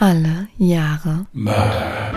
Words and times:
Alle 0.00 0.46
Jahre 0.58 1.26
Mörder. 1.32 2.12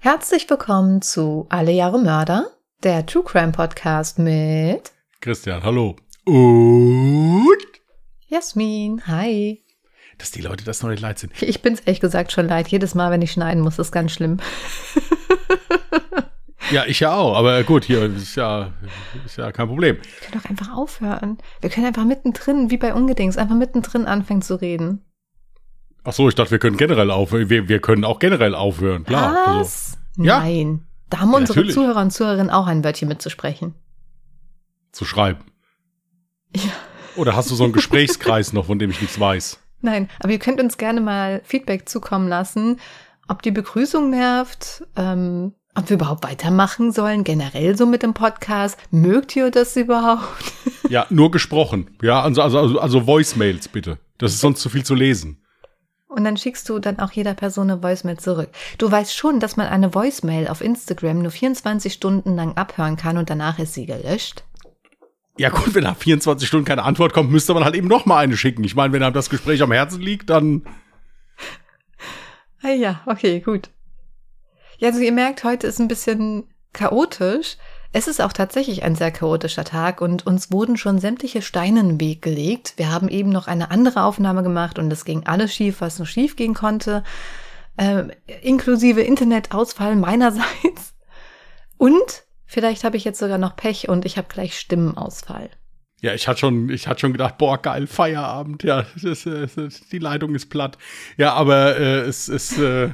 Herzlich 0.00 0.50
willkommen 0.50 1.02
zu 1.02 1.46
Alle 1.50 1.70
Jahre 1.70 2.00
Mörder, 2.00 2.50
der 2.82 3.06
True 3.06 3.22
Crime 3.22 3.52
Podcast 3.52 4.18
mit 4.18 4.90
Christian, 5.20 5.62
hallo. 5.62 5.94
Und? 6.24 7.46
Jasmin. 8.26 9.06
Hi. 9.06 9.62
Dass 10.18 10.32
die 10.32 10.42
Leute 10.42 10.64
das 10.64 10.82
noch 10.82 10.90
nicht 10.90 11.00
leid 11.00 11.20
sind. 11.20 11.40
Ich 11.40 11.62
bin's 11.62 11.78
ehrlich 11.78 12.00
gesagt 12.00 12.32
schon 12.32 12.48
leid. 12.48 12.66
Jedes 12.66 12.96
Mal, 12.96 13.12
wenn 13.12 13.22
ich 13.22 13.30
schneiden 13.30 13.62
muss, 13.62 13.78
ist 13.78 13.92
ganz 13.92 14.10
schlimm. 14.10 14.38
Ja, 16.70 16.84
ich 16.86 17.00
ja 17.00 17.14
auch, 17.14 17.36
aber 17.36 17.62
gut, 17.64 17.84
hier 17.84 18.04
ist 18.04 18.36
ja, 18.36 18.72
ist 19.26 19.36
ja 19.36 19.52
kein 19.52 19.68
Problem. 19.68 19.96
Wir 19.96 20.28
können 20.30 20.42
doch 20.42 20.50
einfach 20.50 20.72
aufhören. 20.76 21.38
Wir 21.60 21.70
können 21.70 21.86
einfach 21.86 22.04
mittendrin, 22.04 22.70
wie 22.70 22.76
bei 22.78 22.94
Ungedings, 22.94 23.36
einfach 23.36 23.54
mittendrin 23.56 24.06
anfangen 24.06 24.42
zu 24.42 24.60
reden. 24.60 25.04
Ach 26.04 26.12
so, 26.12 26.28
ich 26.28 26.34
dachte, 26.34 26.50
wir 26.52 26.58
können 26.58 26.76
generell 26.76 27.10
aufhören. 27.10 27.48
Wir, 27.50 27.68
wir 27.68 27.80
können 27.80 28.04
auch 28.04 28.18
generell 28.18 28.54
aufhören, 28.54 29.04
klar. 29.04 29.36
Also, 29.46 29.60
Was? 29.60 29.98
ja. 30.18 30.40
Nein. 30.40 30.86
Da 31.10 31.20
haben 31.20 31.30
Ja, 31.32 31.36
unsere 31.38 31.58
natürlich. 31.58 31.74
Zuhörer 31.74 32.00
und 32.00 32.10
Zuhörerinnen 32.12 32.50
auch 32.50 32.66
ein 32.66 32.82
Wörtchen 32.84 33.08
mitzusprechen. 33.08 33.74
zu 34.92 35.04
schreiben. 35.04 35.44
Ja. 36.54 36.70
Oder 37.16 37.36
hast 37.36 37.50
du 37.50 37.54
so 37.54 37.64
einen 37.64 37.72
Gesprächskreis 37.72 38.52
noch, 38.52 38.66
von 38.66 38.78
dem 38.78 38.90
ich 38.90 39.00
nichts 39.00 39.18
weiß? 39.20 39.58
Nein, 39.80 40.08
aber 40.20 40.32
ihr 40.32 40.38
könnt 40.38 40.60
uns 40.60 40.78
gerne 40.78 41.00
mal 41.00 41.40
Feedback 41.44 41.88
zukommen 41.88 42.28
lassen, 42.28 42.80
ob 43.28 43.42
die 43.42 43.50
Begrüßung 43.50 44.10
nervt, 44.10 44.84
ähm, 44.96 45.52
ob 45.74 45.88
wir 45.90 45.96
überhaupt 45.96 46.24
weitermachen 46.24 46.92
sollen, 46.92 47.24
generell 47.24 47.76
so 47.76 47.86
mit 47.86 48.02
dem 48.02 48.14
Podcast. 48.14 48.78
Mögt 48.90 49.34
ihr 49.36 49.50
das 49.50 49.76
überhaupt? 49.76 50.24
Ja, 50.90 51.06
nur 51.08 51.30
gesprochen. 51.30 51.96
Ja, 52.02 52.20
also, 52.20 52.42
also, 52.42 52.58
also, 52.58 52.78
also 52.78 53.06
Voicemails 53.06 53.68
bitte. 53.68 53.98
Das 54.18 54.34
ist 54.34 54.42
sonst 54.42 54.60
zu 54.60 54.68
viel 54.68 54.84
zu 54.84 54.94
lesen. 54.94 55.42
Und 56.08 56.24
dann 56.24 56.36
schickst 56.36 56.68
du 56.68 56.78
dann 56.78 56.98
auch 56.98 57.10
jeder 57.10 57.32
Person 57.32 57.70
eine 57.70 57.82
Voicemail 57.82 58.18
zurück. 58.18 58.50
Du 58.76 58.92
weißt 58.92 59.16
schon, 59.16 59.40
dass 59.40 59.56
man 59.56 59.66
eine 59.66 59.94
Voicemail 59.94 60.46
auf 60.46 60.60
Instagram 60.60 61.20
nur 61.20 61.30
24 61.30 61.90
Stunden 61.90 62.36
lang 62.36 62.58
abhören 62.58 62.96
kann 62.96 63.16
und 63.16 63.30
danach 63.30 63.58
ist 63.58 63.72
sie 63.72 63.86
gelöscht. 63.86 64.44
Ja 65.38 65.48
gut, 65.48 65.74
wenn 65.74 65.84
nach 65.84 65.96
24 65.96 66.46
Stunden 66.46 66.66
keine 66.66 66.82
Antwort 66.82 67.14
kommt, 67.14 67.30
müsste 67.30 67.54
man 67.54 67.64
halt 67.64 67.74
eben 67.74 67.88
noch 67.88 68.04
mal 68.04 68.18
eine 68.18 68.36
schicken. 68.36 68.62
Ich 68.62 68.76
meine, 68.76 68.92
wenn 68.92 69.02
einem 69.02 69.14
das 69.14 69.30
Gespräch 69.30 69.62
am 69.62 69.72
Herzen 69.72 70.02
liegt, 70.02 70.28
dann 70.28 70.66
Ah 72.64 72.70
ja, 72.70 73.02
okay, 73.04 73.40
gut. 73.40 73.68
Ja, 74.78 74.88
also 74.88 75.00
ihr 75.00 75.12
merkt, 75.12 75.44
heute 75.44 75.66
ist 75.66 75.80
ein 75.80 75.88
bisschen 75.88 76.44
chaotisch. 76.72 77.56
Es 77.92 78.08
ist 78.08 78.20
auch 78.20 78.32
tatsächlich 78.32 78.82
ein 78.82 78.96
sehr 78.96 79.12
chaotischer 79.12 79.64
Tag 79.64 80.00
und 80.00 80.26
uns 80.26 80.50
wurden 80.50 80.76
schon 80.76 80.98
sämtliche 80.98 81.42
Steine 81.42 81.80
in 81.80 81.88
den 81.90 82.00
Weg 82.00 82.22
gelegt. 82.22 82.74
Wir 82.76 82.90
haben 82.90 83.08
eben 83.08 83.30
noch 83.30 83.46
eine 83.46 83.70
andere 83.70 84.02
Aufnahme 84.02 84.42
gemacht 84.42 84.80
und 84.80 84.92
es 84.92 85.04
ging 85.04 85.26
alles 85.26 85.54
schief, 85.54 85.80
was 85.80 85.98
nur 85.98 86.06
schief 86.06 86.34
gehen 86.34 86.54
konnte. 86.54 87.04
Ähm, 87.78 88.10
inklusive 88.42 89.00
Internetausfall 89.00 89.94
meinerseits. 89.96 90.94
Und 91.76 92.24
vielleicht 92.46 92.82
habe 92.84 92.96
ich 92.96 93.04
jetzt 93.04 93.18
sogar 93.18 93.38
noch 93.38 93.56
Pech 93.56 93.88
und 93.88 94.04
ich 94.04 94.16
habe 94.16 94.28
gleich 94.28 94.58
Stimmenausfall. 94.58 95.50
Ja, 96.00 96.14
ich 96.14 96.28
hatte 96.28 96.40
schon, 96.40 96.68
ich 96.70 96.86
hatte 96.86 97.00
schon 97.00 97.12
gedacht, 97.12 97.38
boah, 97.38 97.60
geil, 97.60 97.86
Feierabend, 97.86 98.62
ja, 98.62 98.86
das, 99.00 99.24
äh, 99.26 99.46
das, 99.54 99.88
die 99.88 99.98
Leitung 99.98 100.34
ist 100.34 100.50
platt. 100.50 100.78
Ja, 101.16 101.32
aber 101.34 101.76
äh, 101.78 102.00
es, 102.00 102.28
es 102.28 102.58
äh, 102.58 102.90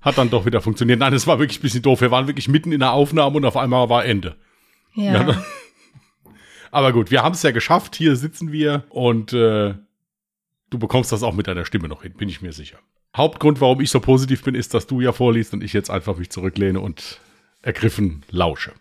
hat 0.00 0.18
dann 0.18 0.30
doch 0.30 0.46
wieder 0.46 0.60
funktioniert. 0.60 0.98
Nein, 0.98 1.12
es 1.12 1.26
war 1.26 1.38
wirklich 1.38 1.58
ein 1.58 1.62
bisschen 1.62 1.82
doof. 1.82 2.00
Wir 2.00 2.10
waren 2.10 2.26
wirklich 2.26 2.48
mitten 2.48 2.72
in 2.72 2.80
der 2.80 2.92
Aufnahme 2.92 3.36
und 3.36 3.44
auf 3.44 3.56
einmal 3.56 3.88
war 3.88 4.04
Ende. 4.04 4.36
Ja. 4.94 5.28
Ja, 5.28 5.44
Aber 6.70 6.92
gut, 6.92 7.10
wir 7.10 7.22
haben 7.22 7.34
es 7.34 7.42
ja 7.42 7.50
geschafft. 7.50 7.96
Hier 7.96 8.16
sitzen 8.16 8.52
wir 8.52 8.84
und 8.90 9.32
äh, 9.32 9.74
du 10.70 10.78
bekommst 10.78 11.12
das 11.12 11.22
auch 11.22 11.34
mit 11.34 11.46
deiner 11.46 11.64
Stimme 11.64 11.88
noch 11.88 12.02
hin, 12.02 12.14
bin 12.14 12.28
ich 12.28 12.42
mir 12.42 12.52
sicher. 12.52 12.78
Hauptgrund, 13.16 13.60
warum 13.60 13.80
ich 13.80 13.90
so 13.90 14.00
positiv 14.00 14.44
bin, 14.44 14.54
ist, 14.54 14.72
dass 14.72 14.86
du 14.86 15.00
ja 15.00 15.12
vorliest 15.12 15.52
und 15.52 15.64
ich 15.64 15.72
jetzt 15.72 15.90
einfach 15.90 16.16
mich 16.16 16.30
zurücklehne 16.30 16.80
und 16.80 17.20
ergriffen 17.62 18.22
lausche. 18.30 18.72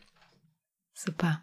Super. 0.93 1.41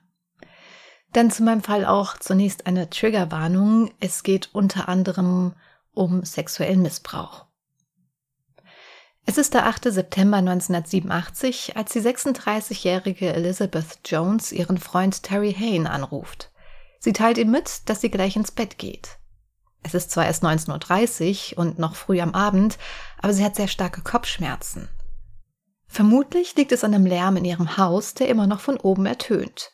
Dann 1.13 1.31
zu 1.31 1.43
meinem 1.43 1.63
Fall 1.63 1.85
auch 1.85 2.17
zunächst 2.19 2.67
eine 2.67 2.91
Triggerwarnung. 2.91 3.91
Es 4.01 4.23
geht 4.23 4.51
unter 4.53 4.89
anderem 4.89 5.55
um 5.93 6.25
sexuellen 6.25 6.83
Missbrauch. 6.83 7.47
Es 9.29 9.39
ist 9.39 9.55
der 9.55 9.67
8. 9.67 9.93
September 9.93 10.37
1987, 10.37 11.77
als 11.77 11.93
die 11.93 12.01
36-jährige 12.01 13.33
Elizabeth 13.33 13.99
Jones 14.05 14.53
ihren 14.53 14.79
Freund 14.79 15.25
Terry 15.25 15.53
Hayne 15.53 15.91
anruft. 15.91 16.53
Sie 17.01 17.13
teilt 17.13 17.37
ihm 17.37 17.51
mit, 17.51 17.89
dass 17.89 18.01
sie 18.01 18.11
gleich 18.11 18.37
ins 18.37 18.53
Bett 18.53 18.79
geht. 18.79 19.19
Es 19.83 19.95
ist 19.95 20.13
zwar 20.13 20.27
erst 20.27 20.45
19.30 20.45 21.53
Uhr 21.53 21.59
und 21.59 21.81
noch 21.81 21.97
früh 21.97 22.21
am 22.21 22.35
Abend, 22.35 22.79
aber 23.19 23.33
sie 23.33 23.45
hat 23.45 23.57
sehr 23.57 23.67
starke 23.67 24.01
Kopfschmerzen. 24.01 24.89
Vermutlich 25.89 26.55
liegt 26.55 26.71
es 26.71 26.85
an 26.85 26.93
dem 26.93 27.05
Lärm 27.05 27.37
in 27.37 27.45
ihrem 27.45 27.77
Haus, 27.77 28.15
der 28.15 28.29
immer 28.29 28.47
noch 28.47 28.61
von 28.61 28.77
oben 28.77 29.07
ertönt. 29.07 29.73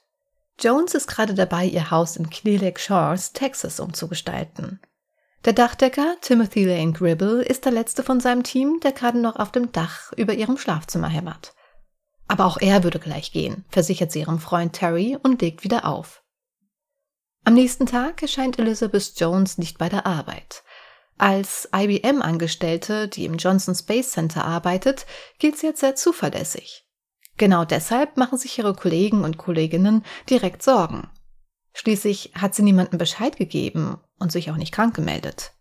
Jones 0.60 0.94
ist 0.94 1.08
gerade 1.08 1.34
dabei, 1.34 1.66
ihr 1.66 1.90
Haus 1.90 2.16
in 2.16 2.30
Clear 2.30 2.60
Lake 2.60 2.80
Shores, 2.80 3.32
Texas, 3.32 3.80
umzugestalten. 3.80 4.80
Der 5.44 5.52
Dachdecker 5.52 6.16
Timothy 6.20 6.64
Lane 6.64 6.92
Gribble 6.92 7.42
ist 7.42 7.64
der 7.64 7.72
letzte 7.72 8.04
von 8.04 8.20
seinem 8.20 8.44
Team, 8.44 8.78
der 8.78 8.92
gerade 8.92 9.18
noch 9.18 9.34
auf 9.34 9.50
dem 9.50 9.72
Dach 9.72 10.12
über 10.12 10.34
ihrem 10.34 10.56
Schlafzimmer 10.56 11.08
hämmert. 11.08 11.52
Aber 12.28 12.44
auch 12.46 12.58
er 12.60 12.84
würde 12.84 13.00
gleich 13.00 13.32
gehen, 13.32 13.64
versichert 13.68 14.12
sie 14.12 14.20
ihrem 14.20 14.38
Freund 14.38 14.72
Terry 14.72 15.18
und 15.20 15.42
legt 15.42 15.64
wieder 15.64 15.84
auf. 15.84 16.22
Am 17.44 17.54
nächsten 17.54 17.86
Tag 17.86 18.22
erscheint 18.22 18.60
Elizabeth 18.60 19.14
Jones 19.16 19.58
nicht 19.58 19.78
bei 19.78 19.88
der 19.88 20.06
Arbeit. 20.06 20.62
Als 21.18 21.68
IBM-Angestellte, 21.74 23.08
die 23.08 23.24
im 23.24 23.36
Johnson 23.36 23.74
Space 23.74 24.12
Center 24.12 24.44
arbeitet, 24.44 25.06
gilt 25.40 25.58
sie 25.58 25.66
als 25.66 25.80
sehr 25.80 25.96
zuverlässig. 25.96 26.86
Genau 27.36 27.64
deshalb 27.64 28.16
machen 28.16 28.38
sich 28.38 28.56
ihre 28.58 28.74
Kollegen 28.74 29.24
und 29.24 29.38
Kolleginnen 29.38 30.04
direkt 30.30 30.62
Sorgen. 30.62 31.10
Schließlich 31.74 32.32
hat 32.34 32.54
sie 32.54 32.62
niemandem 32.62 32.98
Bescheid 32.98 33.36
gegeben 33.36 33.98
und 34.22 34.32
sich 34.32 34.50
auch 34.50 34.56
nicht 34.56 34.72
krank 34.72 34.94
gemeldet. 34.94 35.52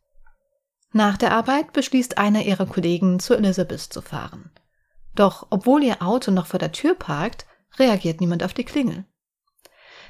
Nach 0.94 1.18
der 1.18 1.34
Arbeit 1.34 1.74
beschließt 1.74 2.18
einer 2.18 2.44
ihrer 2.44 2.66
Kollegen, 2.66 3.20
zu 3.20 3.34
Elizabeth 3.34 3.82
zu 3.82 4.02
fahren. 4.02 4.52
Doch 5.16 5.48
obwohl 5.50 5.84
ihr 5.84 6.02
Auto 6.02 6.32
noch 6.32 6.46
vor 6.46 6.60
der 6.60 6.72
Tür 6.72 6.96
parkt, 6.96 7.46
reagiert 7.78 8.22
niemand 8.22 8.44
auf 8.44 8.54
die 8.54 8.66
Klingel. 8.66 9.06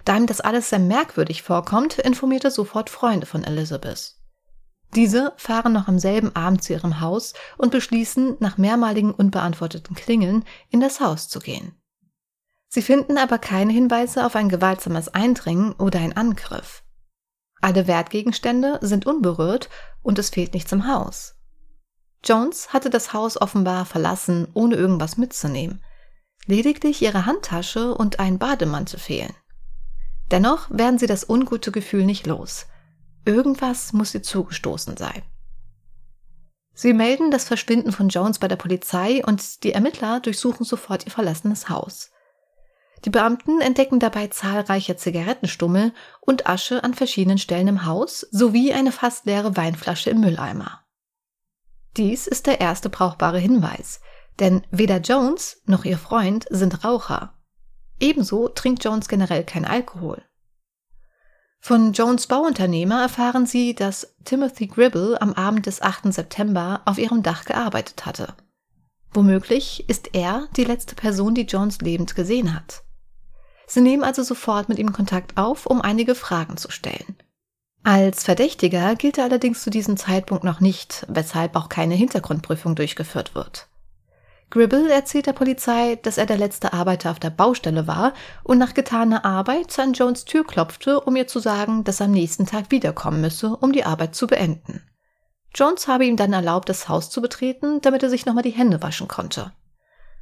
Da 0.05 0.17
ihm 0.17 0.25
das 0.25 0.41
alles 0.41 0.69
sehr 0.69 0.79
merkwürdig 0.79 1.43
vorkommt, 1.43 1.99
informiert 1.99 2.43
er 2.43 2.51
sofort 2.51 2.89
Freunde 2.89 3.25
von 3.25 3.43
Elizabeth. 3.43 4.15
Diese 4.95 5.33
fahren 5.37 5.73
noch 5.73 5.87
am 5.87 5.99
selben 5.99 6.35
Abend 6.35 6.63
zu 6.63 6.73
ihrem 6.73 6.99
Haus 6.99 7.33
und 7.57 7.71
beschließen, 7.71 8.37
nach 8.39 8.57
mehrmaligen 8.57 9.13
unbeantworteten 9.13 9.95
Klingeln 9.95 10.43
in 10.69 10.81
das 10.81 10.99
Haus 10.99 11.29
zu 11.29 11.39
gehen. 11.39 11.79
Sie 12.67 12.81
finden 12.81 13.17
aber 13.17 13.37
keine 13.37 13.71
Hinweise 13.71 14.25
auf 14.25 14.35
ein 14.35 14.49
gewaltsames 14.49 15.09
Eindringen 15.09 15.73
oder 15.73 15.99
ein 15.99 16.15
Angriff. 16.15 16.83
Alle 17.61 17.87
Wertgegenstände 17.87 18.79
sind 18.81 19.05
unberührt 19.05 19.69
und 20.01 20.17
es 20.17 20.31
fehlt 20.31 20.53
nichts 20.53 20.71
im 20.71 20.87
Haus. 20.87 21.35
Jones 22.23 22.73
hatte 22.73 22.89
das 22.89 23.13
Haus 23.13 23.39
offenbar 23.39 23.85
verlassen, 23.85 24.47
ohne 24.53 24.75
irgendwas 24.75 25.17
mitzunehmen. 25.17 25.83
Lediglich 26.45 27.01
ihre 27.01 27.25
Handtasche 27.25 27.93
und 27.93 28.19
ein 28.19 28.39
Bademantel 28.39 28.99
fehlen. 28.99 29.33
Dennoch 30.31 30.69
werden 30.71 30.97
sie 30.97 31.07
das 31.07 31.27
ungute 31.27 31.71
Gefühl 31.71 32.05
nicht 32.05 32.25
los. 32.25 32.65
Irgendwas 33.25 33.93
muss 33.93 34.13
ihr 34.15 34.23
zugestoßen 34.23 34.97
sein. 34.97 35.21
Sie 36.73 36.93
melden 36.93 37.29
das 37.29 37.43
Verschwinden 37.43 37.91
von 37.91 38.09
Jones 38.09 38.39
bei 38.39 38.47
der 38.47 38.55
Polizei 38.55 39.23
und 39.25 39.63
die 39.63 39.73
Ermittler 39.73 40.19
durchsuchen 40.19 40.65
sofort 40.65 41.05
ihr 41.05 41.11
verlassenes 41.11 41.69
Haus. 41.69 42.11
Die 43.05 43.09
Beamten 43.09 43.61
entdecken 43.61 43.99
dabei 43.99 44.27
zahlreiche 44.27 44.95
Zigarettenstummel 44.95 45.93
und 46.19 46.47
Asche 46.47 46.83
an 46.83 46.93
verschiedenen 46.93 47.39
Stellen 47.39 47.67
im 47.67 47.85
Haus 47.85 48.27
sowie 48.31 48.73
eine 48.73 48.91
fast 48.91 49.25
leere 49.25 49.57
Weinflasche 49.57 50.11
im 50.11 50.21
Mülleimer. 50.21 50.81
Dies 51.97 52.27
ist 52.27 52.45
der 52.45 52.61
erste 52.61 52.89
brauchbare 52.89 53.39
Hinweis, 53.39 54.01
denn 54.39 54.65
weder 54.69 54.99
Jones 54.99 55.61
noch 55.65 55.83
ihr 55.83 55.97
Freund 55.97 56.45
sind 56.49 56.83
Raucher. 56.83 57.33
Ebenso 57.99 58.47
trinkt 58.49 58.83
Jones 58.83 59.07
generell 59.07 59.43
kein 59.43 59.65
Alkohol. 59.65 60.23
Von 61.59 61.93
Jones 61.93 62.27
Bauunternehmer 62.27 63.01
erfahren 63.01 63.45
sie, 63.45 63.75
dass 63.75 64.15
Timothy 64.25 64.67
Gribble 64.67 65.21
am 65.21 65.33
Abend 65.33 65.67
des 65.67 65.81
8. 65.81 66.11
September 66.11 66.81
auf 66.85 66.97
ihrem 66.97 67.21
Dach 67.21 67.45
gearbeitet 67.45 68.05
hatte. 68.05 68.35
Womöglich 69.13 69.87
ist 69.89 70.15
er 70.15 70.47
die 70.55 70.63
letzte 70.63 70.95
Person, 70.95 71.35
die 71.35 71.43
Jones 71.43 71.81
lebend 71.81 72.15
gesehen 72.15 72.55
hat. 72.55 72.83
Sie 73.71 73.79
nehmen 73.79 74.03
also 74.03 74.21
sofort 74.21 74.67
mit 74.67 74.79
ihm 74.79 74.91
Kontakt 74.91 75.37
auf, 75.37 75.65
um 75.65 75.79
einige 75.79 76.13
Fragen 76.13 76.57
zu 76.57 76.69
stellen. 76.69 77.15
Als 77.85 78.25
Verdächtiger 78.25 78.95
gilt 78.95 79.17
er 79.17 79.23
allerdings 79.23 79.63
zu 79.63 79.69
diesem 79.69 79.95
Zeitpunkt 79.95 80.43
noch 80.43 80.59
nicht, 80.59 81.05
weshalb 81.07 81.55
auch 81.55 81.69
keine 81.69 81.95
Hintergrundprüfung 81.95 82.75
durchgeführt 82.75 83.33
wird. 83.33 83.69
Gribble 84.49 84.91
erzählt 84.91 85.25
der 85.25 85.31
Polizei, 85.31 85.97
dass 86.03 86.17
er 86.17 86.25
der 86.25 86.37
letzte 86.37 86.73
Arbeiter 86.73 87.11
auf 87.11 87.19
der 87.19 87.29
Baustelle 87.29 87.87
war 87.87 88.13
und 88.43 88.57
nach 88.57 88.73
getaner 88.73 89.23
Arbeit 89.23 89.79
an 89.79 89.93
Jones 89.93 90.25
Tür 90.25 90.45
klopfte, 90.45 90.99
um 90.99 91.15
ihr 91.15 91.27
zu 91.27 91.39
sagen, 91.39 91.85
dass 91.85 92.01
er 92.01 92.07
am 92.07 92.11
nächsten 92.11 92.45
Tag 92.45 92.71
wiederkommen 92.71 93.21
müsse, 93.21 93.55
um 93.55 93.71
die 93.71 93.85
Arbeit 93.85 94.15
zu 94.15 94.27
beenden. 94.27 94.83
Jones 95.55 95.87
habe 95.87 96.05
ihm 96.05 96.17
dann 96.17 96.33
erlaubt, 96.33 96.67
das 96.67 96.89
Haus 96.89 97.09
zu 97.09 97.21
betreten, 97.21 97.79
damit 97.79 98.03
er 98.03 98.09
sich 98.09 98.25
nochmal 98.25 98.43
die 98.43 98.49
Hände 98.49 98.81
waschen 98.81 99.07
konnte. 99.07 99.53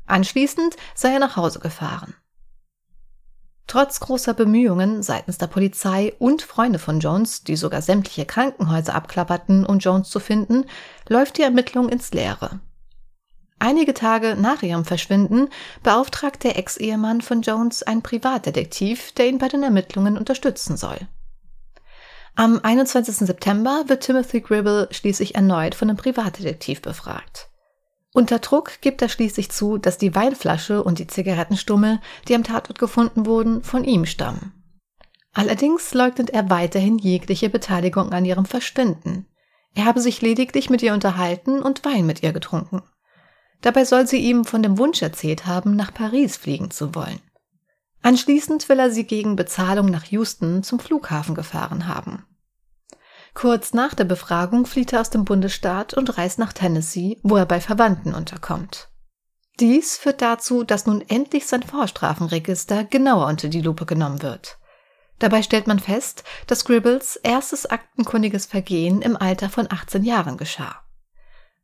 Anschließend 0.05 0.75
sei 0.93 1.13
er 1.13 1.19
nach 1.19 1.35
Hause 1.35 1.57
gefahren. 1.57 2.13
Trotz 3.69 3.99
großer 3.99 4.33
Bemühungen 4.33 5.03
seitens 5.03 5.37
der 5.37 5.45
Polizei 5.45 6.15
und 6.17 6.41
Freunde 6.41 6.79
von 6.79 6.99
Jones, 6.99 7.43
die 7.43 7.55
sogar 7.55 7.83
sämtliche 7.83 8.25
Krankenhäuser 8.25 8.95
abklapperten, 8.95 9.63
um 9.63 9.77
Jones 9.77 10.09
zu 10.09 10.19
finden, 10.19 10.65
läuft 11.07 11.37
die 11.37 11.43
Ermittlung 11.43 11.87
ins 11.87 12.11
Leere. 12.11 12.61
Einige 13.59 13.93
Tage 13.93 14.35
nach 14.35 14.63
ihrem 14.63 14.85
Verschwinden 14.85 15.49
beauftragt 15.83 16.43
der 16.43 16.57
Ex-Ehemann 16.57 17.21
von 17.21 17.43
Jones 17.43 17.83
einen 17.83 18.01
Privatdetektiv, 18.01 19.11
der 19.11 19.27
ihn 19.27 19.37
bei 19.37 19.49
den 19.49 19.61
Ermittlungen 19.61 20.17
unterstützen 20.17 20.75
soll. 20.75 20.97
Am 22.33 22.59
21. 22.63 23.17
September 23.17 23.83
wird 23.85 24.01
Timothy 24.01 24.41
Gribble 24.41 24.87
schließlich 24.89 25.35
erneut 25.35 25.75
von 25.75 25.89
einem 25.89 25.97
Privatdetektiv 25.97 26.81
befragt. 26.81 27.48
Unter 28.13 28.39
Druck 28.39 28.81
gibt 28.81 29.01
er 29.01 29.09
schließlich 29.09 29.51
zu, 29.51 29.77
dass 29.77 29.97
die 29.97 30.15
Weinflasche 30.15 30.83
und 30.83 30.99
die 30.99 31.07
Zigarettenstummel, 31.07 31.99
die 32.27 32.35
am 32.35 32.43
Tatort 32.43 32.79
gefunden 32.79 33.25
wurden, 33.25 33.63
von 33.63 33.83
ihm 33.83 34.05
stammen. 34.05 34.53
Allerdings 35.33 35.93
leugnet 35.93 36.31
er 36.31 36.49
weiterhin 36.49 36.97
jegliche 36.97 37.49
Beteiligung 37.49 38.11
an 38.11 38.25
ihrem 38.25 38.45
Verschwinden. 38.45 39.27
Er 39.75 39.85
habe 39.85 40.01
sich 40.01 40.21
lediglich 40.21 40.69
mit 40.69 40.81
ihr 40.81 40.93
unterhalten 40.93 41.61
und 41.61 41.85
Wein 41.85 42.07
mit 42.07 42.23
ihr 42.23 42.33
getrunken. 42.33 42.81
Dabei 43.61 43.85
soll 43.85 44.07
sie 44.07 44.17
ihm 44.17 44.45
von 44.45 44.63
dem 44.63 44.77
Wunsch 44.77 45.01
erzählt 45.01 45.45
haben, 45.45 45.75
nach 45.75 45.93
Paris 45.93 46.37
fliegen 46.37 46.71
zu 46.71 46.95
wollen. 46.95 47.19
Anschließend 48.01 48.69
will 48.69 48.79
er 48.79 48.89
sie 48.89 49.03
gegen 49.03 49.35
Bezahlung 49.35 49.87
nach 49.87 50.05
Houston 50.05 50.63
zum 50.63 50.79
Flughafen 50.79 51.35
gefahren 51.35 51.87
haben. 51.87 52.25
Kurz 53.39 53.71
nach 53.71 53.93
der 53.93 54.03
Befragung 54.03 54.65
flieht 54.65 54.91
er 54.91 54.99
aus 54.99 55.11
dem 55.11 55.23
Bundesstaat 55.23 55.93
und 55.93 56.17
reist 56.17 56.39
nach 56.39 56.51
Tennessee, 56.51 57.21
wo 57.23 57.37
er 57.37 57.45
bei 57.45 57.61
Verwandten 57.61 58.13
unterkommt. 58.13 58.89
Dies 59.61 59.95
führt 59.95 60.21
dazu, 60.21 60.65
dass 60.65 60.85
nun 60.85 60.99
endlich 61.07 61.47
sein 61.47 61.63
Vorstrafenregister 61.63 62.83
genauer 62.83 63.27
unter 63.27 63.47
die 63.47 63.61
Lupe 63.61 63.85
genommen 63.85 64.21
wird. 64.21 64.57
Dabei 65.19 65.41
stellt 65.41 65.67
man 65.67 65.79
fest, 65.79 66.25
dass 66.47 66.65
Gribbles 66.65 67.15
erstes 67.15 67.65
aktenkundiges 67.65 68.45
Vergehen 68.45 69.01
im 69.01 69.15
Alter 69.15 69.49
von 69.49 69.71
18 69.71 70.03
Jahren 70.03 70.35
geschah. 70.35 70.83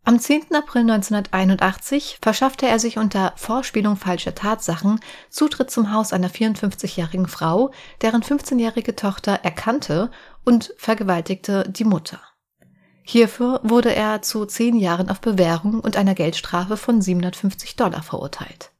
Am 0.07 0.19
10. 0.19 0.54
April 0.54 0.81
1981 0.81 2.19
verschaffte 2.22 2.68
er 2.68 2.78
sich 2.78 3.00
unter 3.00 3.34
Vorspielung 3.38 3.96
falscher 3.96 4.36
Tatsachen 4.36 5.00
Zutritt 5.31 5.72
zum 5.72 5.92
Haus 5.92 6.13
einer 6.13 6.30
54-jährigen 6.30 7.28
Frau, 7.28 7.72
deren 8.04 8.22
15-jährige 8.22 8.96
Tochter 8.96 9.40
erkannte 9.42 10.12
und 10.44 10.75
vergewaltigte 10.78 11.68
die 11.68 11.86
Mutter. 11.86 12.19
Hierfür 13.02 13.62
wurde 13.63 13.96
er 13.96 14.22
zu 14.22 14.46
zehn 14.46 14.75
Jahren 14.78 15.10
auf 15.10 15.22
Bewährung 15.22 15.80
und 15.80 15.98
einer 15.98 16.13
Geldstrafe 16.13 16.78
von 16.78 17.01
750 17.01 17.75
Dollar 17.75 18.04
verurteilt. 18.04 18.75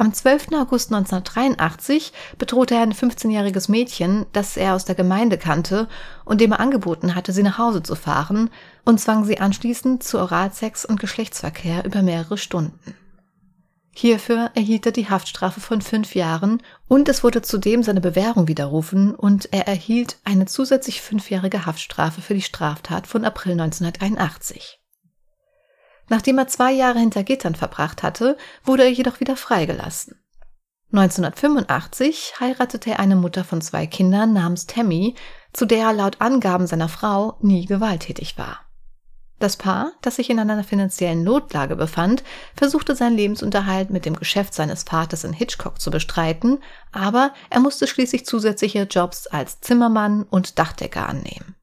Am 0.00 0.14
12. 0.14 0.52
August 0.52 0.92
1983 0.92 2.12
bedrohte 2.38 2.76
er 2.76 2.82
ein 2.82 2.94
15-jähriges 2.94 3.68
Mädchen, 3.68 4.26
das 4.32 4.56
er 4.56 4.76
aus 4.76 4.84
der 4.84 4.94
Gemeinde 4.94 5.38
kannte 5.38 5.88
und 6.24 6.40
dem 6.40 6.52
er 6.52 6.60
angeboten 6.60 7.16
hatte, 7.16 7.32
sie 7.32 7.42
nach 7.42 7.58
Hause 7.58 7.82
zu 7.82 7.96
fahren, 7.96 8.48
und 8.88 8.98
zwang 8.98 9.26
sie 9.26 9.38
anschließend 9.38 10.02
zu 10.02 10.18
Oralsex 10.18 10.86
und 10.86 10.98
Geschlechtsverkehr 10.98 11.84
über 11.84 12.00
mehrere 12.00 12.38
Stunden. 12.38 12.94
Hierfür 13.94 14.50
erhielt 14.54 14.86
er 14.86 14.92
die 14.92 15.10
Haftstrafe 15.10 15.60
von 15.60 15.82
fünf 15.82 16.14
Jahren 16.14 16.62
und 16.88 17.06
es 17.10 17.22
wurde 17.22 17.42
zudem 17.42 17.82
seine 17.82 18.00
Bewährung 18.00 18.48
widerrufen 18.48 19.14
und 19.14 19.52
er 19.52 19.68
erhielt 19.68 20.16
eine 20.24 20.46
zusätzlich 20.46 21.02
fünfjährige 21.02 21.66
Haftstrafe 21.66 22.22
für 22.22 22.32
die 22.32 22.40
Straftat 22.40 23.06
von 23.06 23.26
April 23.26 23.60
1981. 23.60 24.80
Nachdem 26.08 26.38
er 26.38 26.48
zwei 26.48 26.72
Jahre 26.72 26.98
hinter 26.98 27.24
Gittern 27.24 27.56
verbracht 27.56 28.02
hatte, 28.02 28.38
wurde 28.64 28.84
er 28.84 28.90
jedoch 28.90 29.20
wieder 29.20 29.36
freigelassen. 29.36 30.14
1985 30.92 32.40
heiratete 32.40 32.92
er 32.92 33.00
eine 33.00 33.16
Mutter 33.16 33.44
von 33.44 33.60
zwei 33.60 33.86
Kindern 33.86 34.32
namens 34.32 34.66
Tammy, 34.66 35.14
zu 35.52 35.66
der 35.66 35.88
er 35.88 35.92
laut 35.92 36.22
Angaben 36.22 36.66
seiner 36.66 36.88
Frau 36.88 37.36
nie 37.42 37.66
gewalttätig 37.66 38.38
war. 38.38 38.67
Das 39.38 39.56
Paar, 39.56 39.92
das 40.02 40.16
sich 40.16 40.30
in 40.30 40.40
einer 40.40 40.64
finanziellen 40.64 41.22
Notlage 41.22 41.76
befand, 41.76 42.24
versuchte 42.56 42.96
seinen 42.96 43.16
Lebensunterhalt 43.16 43.90
mit 43.90 44.04
dem 44.04 44.16
Geschäft 44.16 44.52
seines 44.52 44.82
Vaters 44.82 45.22
in 45.22 45.32
Hitchcock 45.32 45.80
zu 45.80 45.90
bestreiten, 45.90 46.58
aber 46.90 47.32
er 47.48 47.60
musste 47.60 47.86
schließlich 47.86 48.26
zusätzliche 48.26 48.82
Jobs 48.82 49.28
als 49.28 49.60
Zimmermann 49.60 50.24
und 50.24 50.58
Dachdecker 50.58 51.08
annehmen. 51.08 51.54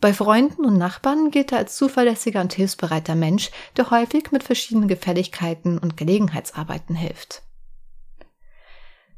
Bei 0.00 0.12
Freunden 0.12 0.64
und 0.64 0.76
Nachbarn 0.76 1.30
gilt 1.30 1.52
er 1.52 1.58
als 1.58 1.76
zuverlässiger 1.76 2.40
und 2.40 2.52
hilfsbereiter 2.52 3.14
Mensch, 3.14 3.50
der 3.76 3.90
häufig 3.90 4.32
mit 4.32 4.42
verschiedenen 4.42 4.88
Gefälligkeiten 4.88 5.78
und 5.78 5.96
Gelegenheitsarbeiten 5.96 6.94
hilft. 6.94 7.43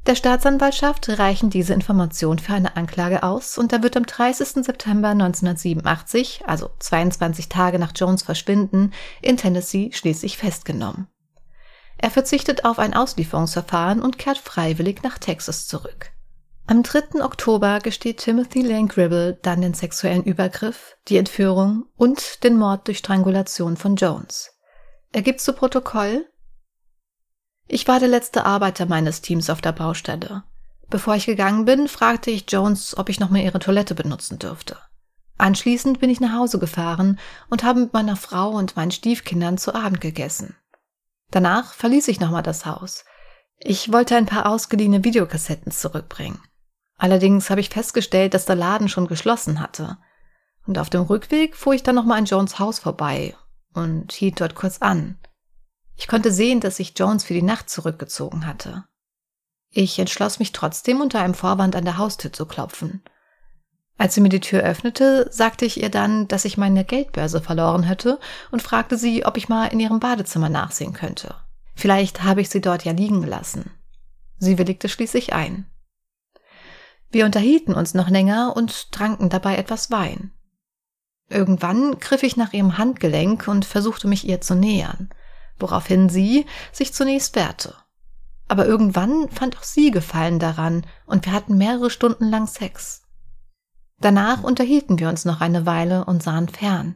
Der 0.07 0.15
Staatsanwaltschaft 0.15 1.09
reichen 1.19 1.49
diese 1.49 1.73
Informationen 1.73 2.39
für 2.39 2.53
eine 2.53 2.77
Anklage 2.77 3.23
aus 3.23 3.57
und 3.57 3.73
er 3.73 3.83
wird 3.83 3.97
am 3.97 4.05
30. 4.05 4.63
September 4.63 5.09
1987, 5.09 6.43
also 6.47 6.69
22 6.79 7.49
Tage 7.49 7.77
nach 7.77 7.91
Jones 7.93 8.23
Verschwinden, 8.23 8.93
in 9.21 9.35
Tennessee 9.35 9.91
schließlich 9.91 10.37
festgenommen. 10.37 11.07
Er 11.97 12.09
verzichtet 12.09 12.63
auf 12.63 12.79
ein 12.79 12.93
Auslieferungsverfahren 12.93 14.01
und 14.01 14.17
kehrt 14.17 14.37
freiwillig 14.37 15.03
nach 15.03 15.17
Texas 15.17 15.67
zurück. 15.67 16.11
Am 16.67 16.83
3. 16.83 17.21
Oktober 17.21 17.79
gesteht 17.79 18.19
Timothy 18.19 18.61
Lane 18.61 18.87
Gribble 18.87 19.37
dann 19.41 19.59
den 19.59 19.73
sexuellen 19.73 20.23
Übergriff, 20.23 20.95
die 21.09 21.17
Entführung 21.17 21.83
und 21.97 22.45
den 22.45 22.55
Mord 22.55 22.87
durch 22.87 22.99
Strangulation 22.99 23.75
von 23.75 23.97
Jones. 23.97 24.51
Er 25.11 25.21
gibt 25.21 25.41
zu 25.41 25.51
Protokoll, 25.51 26.25
ich 27.67 27.87
war 27.87 27.99
der 27.99 28.07
letzte 28.07 28.45
Arbeiter 28.45 28.85
meines 28.85 29.21
Teams 29.21 29.49
auf 29.49 29.61
der 29.61 29.71
Baustelle. 29.71 30.43
Bevor 30.89 31.15
ich 31.15 31.25
gegangen 31.25 31.65
bin, 31.65 31.87
fragte 31.87 32.31
ich 32.31 32.45
Jones, 32.49 32.97
ob 32.97 33.09
ich 33.09 33.19
noch 33.19 33.29
mal 33.29 33.41
ihre 33.41 33.59
Toilette 33.59 33.93
benutzen 33.93 34.39
dürfte. 34.39 34.77
Anschließend 35.37 35.99
bin 35.99 36.09
ich 36.09 36.19
nach 36.19 36.33
Hause 36.33 36.59
gefahren 36.59 37.19
und 37.49 37.63
habe 37.63 37.81
mit 37.81 37.93
meiner 37.93 38.15
Frau 38.15 38.51
und 38.51 38.75
meinen 38.75 38.91
Stiefkindern 38.91 39.57
zu 39.57 39.75
Abend 39.75 40.01
gegessen. 40.01 40.55
Danach 41.29 41.73
verließ 41.73 42.07
ich 42.07 42.19
nochmal 42.19 42.43
das 42.43 42.65
Haus. 42.65 43.03
Ich 43.59 43.91
wollte 43.91 44.15
ein 44.15 44.25
paar 44.25 44.47
ausgeliehene 44.47 45.03
Videokassetten 45.03 45.71
zurückbringen. 45.71 46.39
Allerdings 46.97 47.49
habe 47.49 47.61
ich 47.61 47.69
festgestellt, 47.69 48.33
dass 48.33 48.45
der 48.45 48.55
Laden 48.55 48.89
schon 48.89 49.07
geschlossen 49.07 49.59
hatte. 49.59 49.97
Und 50.65 50.79
auf 50.79 50.89
dem 50.89 51.01
Rückweg 51.01 51.55
fuhr 51.55 51.73
ich 51.73 51.83
dann 51.83 51.95
nochmal 51.95 52.17
an 52.17 52.25
Jones 52.25 52.59
Haus 52.59 52.79
vorbei 52.79 53.35
und 53.73 54.11
hielt 54.11 54.41
dort 54.41 54.55
kurz 54.55 54.79
an. 54.79 55.17
Ich 55.97 56.07
konnte 56.07 56.31
sehen, 56.31 56.61
dass 56.61 56.77
sich 56.77 56.93
Jones 56.95 57.23
für 57.23 57.33
die 57.33 57.41
Nacht 57.41 57.69
zurückgezogen 57.69 58.45
hatte. 58.45 58.85
Ich 59.71 59.99
entschloss 59.99 60.39
mich 60.39 60.53
trotzdem 60.53 61.01
unter 61.01 61.19
einem 61.19 61.33
Vorwand 61.33 61.75
an 61.75 61.83
der 61.83 61.97
Haustür 61.97 62.31
zu 62.31 62.45
klopfen. 62.45 63.03
Als 63.97 64.13
sie 64.13 64.21
mir 64.21 64.29
die 64.29 64.39
Tür 64.39 64.61
öffnete, 64.61 65.27
sagte 65.31 65.65
ich 65.65 65.81
ihr 65.81 65.89
dann, 65.89 66.27
dass 66.27 66.45
ich 66.45 66.57
meine 66.57 66.85
Geldbörse 66.85 67.41
verloren 67.41 67.83
hätte 67.83 68.19
und 68.51 68.61
fragte 68.61 68.95
sie, 68.95 69.25
ob 69.25 69.37
ich 69.37 69.49
mal 69.49 69.65
in 69.65 69.79
ihrem 69.79 69.99
Badezimmer 69.99 70.49
nachsehen 70.49 70.93
könnte. 70.93 71.35
Vielleicht 71.75 72.23
habe 72.23 72.41
ich 72.41 72.49
sie 72.49 72.61
dort 72.61 72.85
ja 72.85 72.91
liegen 72.91 73.21
gelassen. 73.21 73.71
Sie 74.37 74.59
willigte 74.59 74.87
schließlich 74.87 75.33
ein. 75.33 75.65
Wir 77.09 77.25
unterhielten 77.25 77.73
uns 77.73 77.95
noch 77.95 78.09
länger 78.09 78.53
und 78.55 78.91
tranken 78.91 79.29
dabei 79.29 79.57
etwas 79.57 79.89
Wein. 79.89 80.31
Irgendwann 81.29 81.99
griff 81.99 82.21
ich 82.23 82.37
nach 82.37 82.53
ihrem 82.53 82.77
Handgelenk 82.77 83.47
und 83.47 83.65
versuchte 83.65 84.07
mich 84.07 84.27
ihr 84.27 84.41
zu 84.41 84.55
nähern, 84.55 85.09
woraufhin 85.59 86.09
sie 86.09 86.45
sich 86.71 86.93
zunächst 86.93 87.35
wehrte. 87.35 87.75
Aber 88.47 88.65
irgendwann 88.65 89.29
fand 89.29 89.57
auch 89.57 89.63
sie 89.63 89.91
Gefallen 89.91 90.39
daran 90.39 90.85
und 91.05 91.25
wir 91.25 91.33
hatten 91.33 91.57
mehrere 91.57 91.89
Stunden 91.89 92.29
lang 92.29 92.47
Sex. 92.47 93.03
Danach 93.99 94.43
unterhielten 94.43 94.99
wir 94.99 95.09
uns 95.09 95.25
noch 95.25 95.41
eine 95.41 95.65
Weile 95.65 96.05
und 96.05 96.23
sahen 96.23 96.47
fern. 96.47 96.95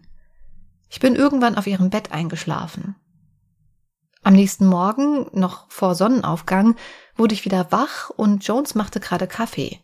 Ich 0.90 1.00
bin 1.00 1.16
irgendwann 1.16 1.58
auf 1.58 1.68
ihrem 1.68 1.90
Bett 1.90 2.12
eingeschlafen. 2.12 2.96
Am 4.24 4.34
nächsten 4.34 4.68
Morgen, 4.68 5.26
noch 5.34 5.70
vor 5.72 5.96
Sonnenaufgang, 5.96 6.76
wurde 7.16 7.34
ich 7.34 7.44
wieder 7.44 7.72
wach 7.72 8.12
und 8.12 8.46
Jones 8.46 8.76
machte 8.76 9.00
gerade 9.00 9.26
Kaffee. 9.26 9.80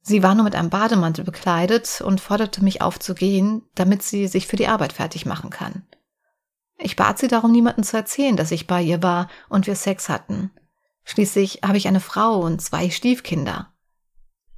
Sie 0.00 0.22
war 0.22 0.34
nur 0.34 0.44
mit 0.44 0.56
einem 0.56 0.70
Bademantel 0.70 1.24
bekleidet 1.24 2.00
und 2.00 2.20
forderte 2.20 2.64
mich 2.64 2.80
auf 2.80 2.98
zu 2.98 3.14
gehen, 3.14 3.62
damit 3.74 4.02
sie 4.02 4.26
sich 4.26 4.46
für 4.46 4.56
die 4.56 4.68
Arbeit 4.68 4.94
fertig 4.94 5.26
machen 5.26 5.50
kann. 5.50 5.86
Ich 6.84 6.96
bat 6.96 7.18
sie 7.18 7.28
darum, 7.28 7.52
niemandem 7.52 7.84
zu 7.84 7.96
erzählen, 7.96 8.36
dass 8.36 8.50
ich 8.50 8.66
bei 8.66 8.82
ihr 8.82 9.02
war 9.02 9.28
und 9.48 9.68
wir 9.68 9.76
Sex 9.76 10.08
hatten. 10.08 10.50
Schließlich 11.04 11.60
habe 11.64 11.78
ich 11.78 11.86
eine 11.86 12.00
Frau 12.00 12.40
und 12.40 12.60
zwei 12.60 12.90
Stiefkinder. 12.90 13.72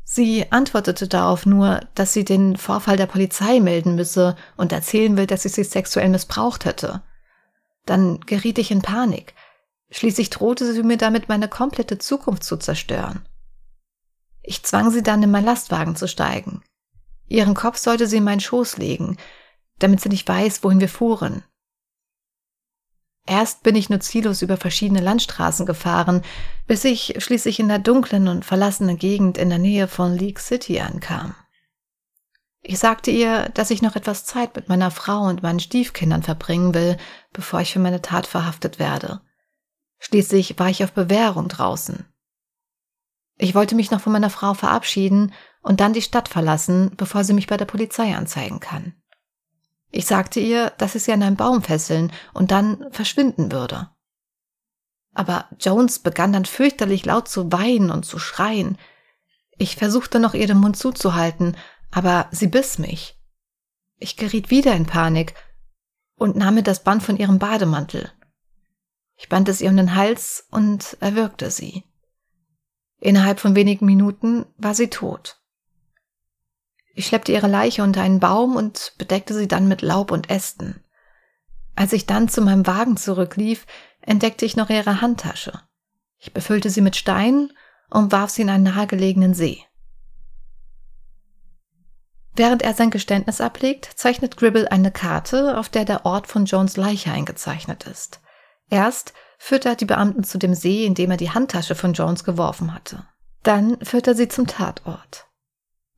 Sie 0.04 0.50
antwortete 0.50 1.06
darauf 1.06 1.44
nur, 1.44 1.80
dass 1.94 2.12
sie 2.12 2.24
den 2.24 2.56
Vorfall 2.56 2.96
der 2.96 3.06
Polizei 3.06 3.60
melden 3.60 3.94
müsse 3.94 4.36
und 4.56 4.72
erzählen 4.72 5.16
will, 5.16 5.26
dass 5.26 5.44
ich 5.44 5.52
sie 5.52 5.64
sexuell 5.64 6.08
missbraucht 6.08 6.64
hätte. 6.64 7.02
Dann 7.84 8.20
geriet 8.20 8.58
ich 8.58 8.70
in 8.70 8.80
Panik. 8.80 9.34
Schließlich 9.90 10.30
drohte 10.30 10.72
sie 10.72 10.82
mir 10.82 10.96
damit, 10.96 11.28
meine 11.28 11.48
komplette 11.48 11.98
Zukunft 11.98 12.44
zu 12.44 12.56
zerstören. 12.56 13.26
Ich 14.42 14.62
zwang 14.62 14.90
sie 14.90 15.02
dann, 15.02 15.22
in 15.22 15.30
mein 15.30 15.44
Lastwagen 15.44 15.96
zu 15.96 16.08
steigen. 16.08 16.62
Ihren 17.26 17.54
Kopf 17.54 17.78
sollte 17.78 18.06
sie 18.06 18.18
in 18.18 18.24
meinen 18.24 18.40
Schoß 18.40 18.78
legen, 18.78 19.18
damit 19.78 20.00
sie 20.00 20.08
nicht 20.08 20.28
weiß, 20.28 20.62
wohin 20.64 20.80
wir 20.80 20.88
fuhren. 20.88 21.42
Erst 23.26 23.62
bin 23.62 23.74
ich 23.74 23.88
nur 23.88 24.00
ziellos 24.00 24.42
über 24.42 24.56
verschiedene 24.58 25.00
Landstraßen 25.00 25.64
gefahren, 25.64 26.22
bis 26.66 26.84
ich 26.84 27.14
schließlich 27.18 27.58
in 27.58 27.68
der 27.68 27.78
dunklen 27.78 28.28
und 28.28 28.44
verlassenen 28.44 28.98
Gegend 28.98 29.38
in 29.38 29.48
der 29.48 29.58
Nähe 29.58 29.88
von 29.88 30.16
League 30.16 30.40
City 30.40 30.80
ankam. 30.80 31.34
Ich 32.66 32.78
sagte 32.78 33.10
ihr, 33.10 33.50
dass 33.50 33.70
ich 33.70 33.82
noch 33.82 33.96
etwas 33.96 34.24
Zeit 34.24 34.56
mit 34.56 34.68
meiner 34.68 34.90
Frau 34.90 35.22
und 35.22 35.42
meinen 35.42 35.60
Stiefkindern 35.60 36.22
verbringen 36.22 36.74
will, 36.74 36.96
bevor 37.32 37.60
ich 37.60 37.72
für 37.72 37.78
meine 37.78 38.02
Tat 38.02 38.26
verhaftet 38.26 38.78
werde. 38.78 39.20
Schließlich 39.98 40.58
war 40.58 40.68
ich 40.68 40.82
auf 40.84 40.92
Bewährung 40.92 41.48
draußen. 41.48 42.06
Ich 43.36 43.54
wollte 43.54 43.74
mich 43.74 43.90
noch 43.90 44.00
von 44.00 44.12
meiner 44.12 44.30
Frau 44.30 44.54
verabschieden 44.54 45.32
und 45.62 45.80
dann 45.80 45.92
die 45.92 46.02
Stadt 46.02 46.28
verlassen, 46.28 46.92
bevor 46.96 47.24
sie 47.24 47.32
mich 47.32 47.46
bei 47.46 47.56
der 47.56 47.64
Polizei 47.64 48.14
anzeigen 48.14 48.60
kann. 48.60 48.94
Ich 49.96 50.06
sagte 50.06 50.40
ihr, 50.40 50.70
dass 50.70 50.96
ich 50.96 51.04
sie 51.04 51.12
an 51.12 51.22
einen 51.22 51.36
Baum 51.36 51.62
fesseln 51.62 52.10
und 52.32 52.50
dann 52.50 52.90
verschwinden 52.90 53.52
würde. 53.52 53.90
Aber 55.14 55.48
Jones 55.60 56.00
begann 56.00 56.32
dann 56.32 56.46
fürchterlich 56.46 57.06
laut 57.06 57.28
zu 57.28 57.52
weinen 57.52 57.92
und 57.92 58.04
zu 58.04 58.18
schreien. 58.18 58.76
Ich 59.56 59.76
versuchte 59.76 60.18
noch 60.18 60.34
ihr 60.34 60.48
den 60.48 60.56
Mund 60.58 60.76
zuzuhalten, 60.76 61.56
aber 61.92 62.26
sie 62.32 62.48
biss 62.48 62.78
mich. 62.78 63.22
Ich 64.00 64.16
geriet 64.16 64.50
wieder 64.50 64.74
in 64.74 64.86
Panik 64.86 65.34
und 66.16 66.34
nahm 66.34 66.56
mir 66.56 66.64
das 66.64 66.82
Band 66.82 67.04
von 67.04 67.16
ihrem 67.16 67.38
Bademantel. 67.38 68.10
Ich 69.14 69.28
band 69.28 69.48
es 69.48 69.60
ihr 69.60 69.70
um 69.70 69.76
den 69.76 69.94
Hals 69.94 70.48
und 70.50 70.96
erwürgte 70.98 71.52
sie. 71.52 71.84
Innerhalb 72.98 73.38
von 73.38 73.54
wenigen 73.54 73.86
Minuten 73.86 74.44
war 74.56 74.74
sie 74.74 74.90
tot. 74.90 75.40
Ich 76.94 77.06
schleppte 77.06 77.32
ihre 77.32 77.48
Leiche 77.48 77.82
unter 77.82 78.02
einen 78.02 78.20
Baum 78.20 78.56
und 78.56 78.94
bedeckte 78.98 79.34
sie 79.34 79.48
dann 79.48 79.68
mit 79.68 79.82
Laub 79.82 80.10
und 80.10 80.30
Ästen. 80.30 80.82
Als 81.74 81.92
ich 81.92 82.06
dann 82.06 82.28
zu 82.28 82.40
meinem 82.40 82.66
Wagen 82.66 82.96
zurücklief, 82.96 83.66
entdeckte 84.00 84.44
ich 84.44 84.56
noch 84.56 84.70
ihre 84.70 85.00
Handtasche. 85.00 85.60
Ich 86.18 86.32
befüllte 86.32 86.70
sie 86.70 86.80
mit 86.80 86.96
Steinen 86.96 87.52
und 87.90 88.12
warf 88.12 88.30
sie 88.30 88.42
in 88.42 88.50
einen 88.50 88.64
nahegelegenen 88.64 89.34
See. 89.34 89.64
Während 92.36 92.62
er 92.62 92.74
sein 92.74 92.90
Geständnis 92.90 93.40
ablegt, 93.40 93.88
zeichnet 93.94 94.36
Gribble 94.36 94.70
eine 94.70 94.90
Karte, 94.90 95.58
auf 95.58 95.68
der 95.68 95.84
der 95.84 96.04
Ort 96.04 96.26
von 96.26 96.46
Jones 96.46 96.76
Leiche 96.76 97.12
eingezeichnet 97.12 97.86
ist. 97.86 98.20
Erst 98.70 99.12
führt 99.38 99.66
er 99.66 99.76
die 99.76 99.84
Beamten 99.84 100.24
zu 100.24 100.38
dem 100.38 100.54
See, 100.54 100.84
in 100.84 100.94
dem 100.94 101.10
er 101.10 101.16
die 101.16 101.30
Handtasche 101.30 101.74
von 101.74 101.92
Jones 101.92 102.24
geworfen 102.24 102.74
hatte. 102.74 103.06
Dann 103.42 103.78
führt 103.84 104.08
er 104.08 104.14
sie 104.14 104.28
zum 104.28 104.46
Tatort. 104.46 105.26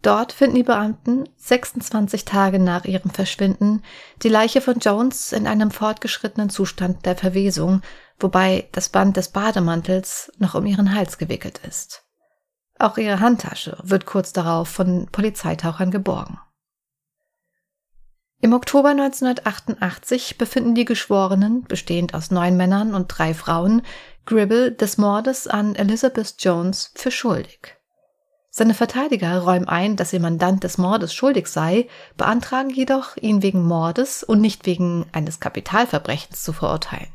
Dort 0.07 0.33
finden 0.33 0.55
die 0.55 0.63
Beamten 0.63 1.29
26 1.35 2.25
Tage 2.25 2.61
nach 2.61 2.85
ihrem 2.85 3.11
Verschwinden 3.11 3.83
die 4.23 4.29
Leiche 4.29 4.61
von 4.61 4.79
Jones 4.79 5.33
in 5.33 5.49
einem 5.49 5.73
fortgeschrittenen 5.73 6.49
Zustand 6.49 7.05
der 7.07 7.17
Verwesung, 7.17 7.83
wobei 8.21 8.69
das 8.71 8.89
Band 8.89 9.17
des 9.17 9.31
Bademantels 9.31 10.31
noch 10.39 10.55
um 10.55 10.65
ihren 10.65 10.95
Hals 10.95 11.19
gewickelt 11.19 11.61
ist. 11.67 12.05
Auch 12.79 12.99
ihre 12.99 13.19
Handtasche 13.19 13.79
wird 13.83 14.07
kurz 14.07 14.33
darauf 14.33 14.69
von 14.69 15.09
Polizeitauchern 15.11 15.91
geborgen. 15.91 16.39
Im 18.41 18.53
Oktober 18.53 18.91
1988 18.91 20.39
befinden 20.39 20.77
die 20.77 20.85
Geschworenen, 20.85 21.65
bestehend 21.65 22.15
aus 22.15 22.31
neun 22.31 22.57
Männern 22.57 22.95
und 22.95 23.09
drei 23.09 23.35
Frauen, 23.35 23.83
Gribble 24.25 24.71
des 24.71 24.99
Mordes 24.99 25.49
an 25.49 25.75
Elizabeth 25.75 26.37
Jones 26.39 26.93
für 26.95 27.11
schuldig. 27.11 27.76
Seine 28.59 28.73
Verteidiger 28.73 29.41
räumen 29.41 29.69
ein, 29.69 29.97
dass 29.97 30.15
ihr 30.15 30.21
Mandant 30.21 30.65
des 30.65 30.79
Mordes 30.79 31.13
schuldig 31.13 31.47
sei, 31.47 31.89
beantragen 32.17 32.71
jedoch, 32.71 33.15
ihn 33.19 33.43
wegen 33.43 33.63
Mordes 33.63 34.23
und 34.23 34.41
nicht 34.41 34.65
wegen 34.65 35.05
eines 35.13 35.41
Kapitalverbrechens 35.41 36.43
zu 36.43 36.55
verurteilen. 36.55 37.13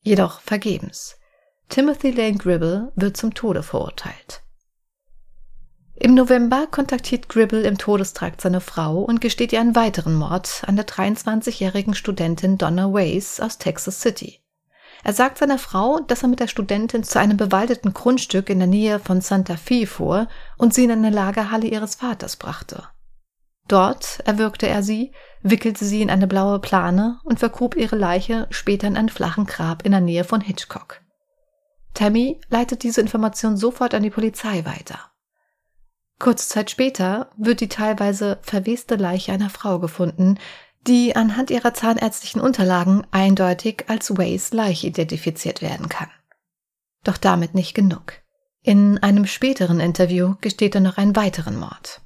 Jedoch 0.00 0.40
vergebens. 0.40 1.18
Timothy 1.68 2.12
Lane 2.12 2.38
Gribble 2.38 2.90
wird 2.96 3.18
zum 3.18 3.34
Tode 3.34 3.62
verurteilt. 3.62 4.40
Im 5.96 6.14
November 6.14 6.66
kontaktiert 6.66 7.28
Gribble 7.28 7.64
im 7.64 7.76
Todestrakt 7.76 8.40
seine 8.40 8.62
Frau 8.62 9.00
und 9.02 9.20
gesteht 9.20 9.52
ihr 9.52 9.60
einen 9.60 9.76
weiteren 9.76 10.14
Mord 10.14 10.62
an 10.66 10.76
der 10.76 10.86
23-jährigen 10.86 11.92
Studentin 11.92 12.56
Donna 12.56 12.90
Ways 12.90 13.38
aus 13.38 13.58
Texas 13.58 14.00
City. 14.00 14.40
Er 15.08 15.14
sagt 15.14 15.38
seiner 15.38 15.56
Frau, 15.56 16.00
dass 16.00 16.22
er 16.22 16.28
mit 16.28 16.38
der 16.38 16.48
Studentin 16.48 17.02
zu 17.02 17.18
einem 17.18 17.38
bewaldeten 17.38 17.94
Grundstück 17.94 18.50
in 18.50 18.58
der 18.58 18.68
Nähe 18.68 18.98
von 18.98 19.22
Santa 19.22 19.56
Fe 19.56 19.86
fuhr 19.86 20.28
und 20.58 20.74
sie 20.74 20.84
in 20.84 20.90
eine 20.90 21.08
Lagerhalle 21.08 21.66
ihres 21.66 21.94
Vaters 21.94 22.36
brachte. 22.36 22.82
Dort 23.68 24.20
erwürgte 24.26 24.68
er 24.68 24.82
sie, 24.82 25.12
wickelte 25.40 25.86
sie 25.86 26.02
in 26.02 26.10
eine 26.10 26.26
blaue 26.26 26.58
Plane 26.58 27.20
und 27.24 27.38
vergrub 27.38 27.74
ihre 27.74 27.96
Leiche 27.96 28.48
später 28.50 28.86
in 28.86 28.98
einen 28.98 29.08
flachen 29.08 29.46
Grab 29.46 29.82
in 29.86 29.92
der 29.92 30.02
Nähe 30.02 30.24
von 30.24 30.42
Hitchcock. 30.42 31.00
Tammy 31.94 32.38
leitet 32.50 32.82
diese 32.82 33.00
Information 33.00 33.56
sofort 33.56 33.94
an 33.94 34.02
die 34.02 34.10
Polizei 34.10 34.66
weiter. 34.66 34.98
Kurze 36.18 36.48
Zeit 36.48 36.70
später 36.70 37.30
wird 37.38 37.62
die 37.62 37.68
teilweise 37.68 38.40
verweste 38.42 38.96
Leiche 38.96 39.32
einer 39.32 39.48
Frau 39.48 39.78
gefunden, 39.78 40.38
die 40.86 41.16
anhand 41.16 41.50
ihrer 41.50 41.74
zahnärztlichen 41.74 42.40
Unterlagen 42.40 43.06
eindeutig 43.10 43.84
als 43.88 44.16
Ways 44.16 44.52
Leiche 44.52 44.86
identifiziert 44.86 45.62
werden 45.62 45.88
kann. 45.88 46.10
Doch 47.04 47.16
damit 47.16 47.54
nicht 47.54 47.74
genug. 47.74 48.14
In 48.62 48.98
einem 48.98 49.26
späteren 49.26 49.80
Interview 49.80 50.34
gesteht 50.40 50.74
er 50.74 50.80
noch 50.80 50.98
einen 50.98 51.16
weiteren 51.16 51.58
Mord. 51.58 52.00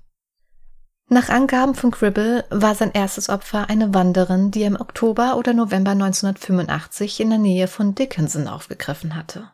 Nach 1.08 1.28
Angaben 1.28 1.74
von 1.74 1.90
Gribble 1.90 2.44
war 2.50 2.74
sein 2.74 2.92
erstes 2.92 3.28
Opfer 3.28 3.68
eine 3.68 3.92
Wanderin, 3.92 4.50
die 4.50 4.62
er 4.62 4.68
im 4.68 4.80
Oktober 4.80 5.36
oder 5.36 5.52
November 5.52 5.90
1985 5.90 7.20
in 7.20 7.30
der 7.30 7.38
Nähe 7.38 7.68
von 7.68 7.94
Dickinson 7.94 8.48
aufgegriffen 8.48 9.14
hatte. 9.14 9.50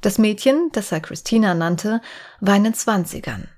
Das 0.00 0.18
Mädchen, 0.18 0.70
das 0.72 0.92
er 0.92 1.00
Christina 1.00 1.54
nannte, 1.54 2.00
war 2.40 2.56
in 2.56 2.64
den 2.64 2.74
Zwanzigern. 2.74 3.48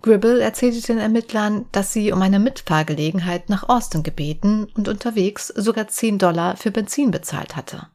Gribble 0.00 0.40
erzählte 0.40 0.80
den 0.80 0.98
Ermittlern, 0.98 1.66
dass 1.72 1.92
sie 1.92 2.12
um 2.12 2.22
eine 2.22 2.38
Mitfahrgelegenheit 2.38 3.48
nach 3.48 3.68
Austin 3.68 4.02
gebeten 4.02 4.66
und 4.74 4.88
unterwegs 4.88 5.48
sogar 5.48 5.88
10 5.88 6.18
Dollar 6.18 6.56
für 6.56 6.70
Benzin 6.70 7.10
bezahlt 7.10 7.56
hatte. 7.56 7.88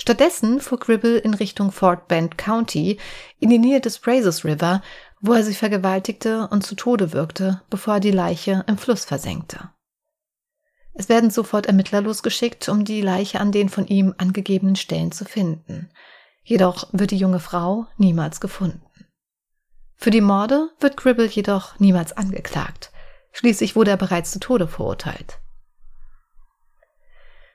Stattdessen 0.00 0.60
fuhr 0.60 0.78
Gribble 0.78 1.18
in 1.18 1.34
Richtung 1.34 1.72
Fort 1.72 2.08
Bend 2.08 2.38
County 2.38 2.98
in 3.38 3.50
die 3.50 3.58
Nähe 3.58 3.82
des 3.82 3.98
Brazos 3.98 4.46
River, 4.46 4.82
wo 5.20 5.34
er 5.34 5.44
sie 5.44 5.54
vergewaltigte 5.54 6.48
und 6.48 6.64
zu 6.64 6.74
Tode 6.74 7.12
wirkte, 7.12 7.60
bevor 7.68 7.94
er 7.94 8.00
die 8.00 8.10
Leiche 8.10 8.64
im 8.66 8.78
Fluss 8.78 9.04
versenkte. 9.04 9.68
Es 10.94 11.10
werden 11.10 11.30
sofort 11.30 11.66
Ermittler 11.66 12.00
losgeschickt, 12.00 12.68
um 12.70 12.84
die 12.86 13.02
Leiche 13.02 13.40
an 13.40 13.52
den 13.52 13.68
von 13.68 13.86
ihm 13.86 14.14
angegebenen 14.16 14.76
Stellen 14.76 15.12
zu 15.12 15.26
finden. 15.26 15.90
Jedoch 16.42 16.88
wird 16.92 17.10
die 17.10 17.18
junge 17.18 17.40
Frau 17.40 17.86
niemals 17.98 18.40
gefunden. 18.40 18.82
Für 20.02 20.10
die 20.10 20.22
Morde 20.22 20.70
wird 20.80 20.96
Gribble 20.96 21.26
jedoch 21.26 21.78
niemals 21.78 22.16
angeklagt. 22.16 22.90
Schließlich 23.32 23.76
wurde 23.76 23.90
er 23.90 23.98
bereits 23.98 24.30
zu 24.30 24.40
Tode 24.40 24.66
verurteilt. 24.66 25.38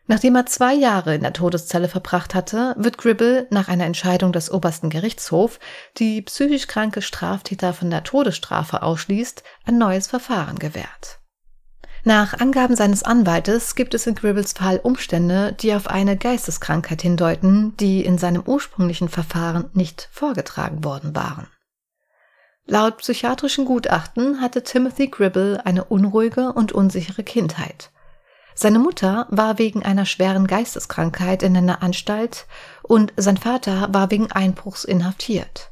Nachdem 0.06 0.36
er 0.36 0.46
zwei 0.46 0.75
Jahre 0.75 1.16
in 1.16 1.22
der 1.22 1.34
Todeszelle 1.34 1.88
verbracht 1.88 2.36
hatte, 2.36 2.75
wird 2.78 3.00
Gribble 3.00 3.48
nach 3.50 3.68
einer 3.68 3.86
Entscheidung 3.86 4.32
des 4.32 4.52
obersten 4.52 4.92
Gerichtshofs, 4.92 5.58
die 5.98 6.22
psychisch 6.22 6.68
kranke 6.68 7.02
Straftäter 7.02 7.74
von 7.74 7.90
der 7.90 8.04
Todesstrafe 8.04 8.84
ausschließt, 8.84 9.42
ein 9.66 9.80
neues 9.80 10.06
Verfahren 10.06 10.60
gewährt. 10.60 11.20
Nach 12.04 12.40
Angaben 12.40 12.75
seines 12.75 13.02
Anwaltes 13.02 13.74
gibt 13.74 13.96
es 13.96 14.06
in 14.06 14.14
Gribbles 14.14 14.54
Fall 14.54 14.80
Umstände, 14.84 15.54
die 15.54 15.74
auf 15.74 15.88
eine 15.88 16.16
Geisteskrankheit 16.16 17.02
hindeuten, 17.02 17.75
die 17.78 18.06
in 18.06 18.20
seinem 18.20 18.44
ursprünglichen 18.44 19.10
Verfahren 19.10 19.72
nicht 19.74 20.10
vorgetragen 20.12 20.84
worden 20.84 21.16
waren. 21.16 21.48
Laut 22.67 22.98
psychiatrischen 22.98 23.65
Gutachten 23.65 24.41
hatte 24.41 24.63
Timothy 24.63 25.07
Gribble 25.07 25.62
eine 25.65 25.84
unruhige 25.84 26.51
und 26.51 26.72
unsichere 26.72 27.24
Kindheit. 27.24 27.91
Seine 28.55 28.79
Mutter 28.79 29.27
war 29.29 29.60
wegen 29.60 29.84
einer 29.84 30.05
schweren 30.05 30.48
Geisteskrankheit 30.48 31.43
in 31.43 31.55
einer 31.55 31.84
Anstalt 31.84 32.48
und 32.81 33.13
sein 33.17 33.38
Vater 33.38 33.89
war 33.93 34.10
wegen 34.10 34.31
Einbruchs 34.31 34.84
inhaftiert. 34.84 35.72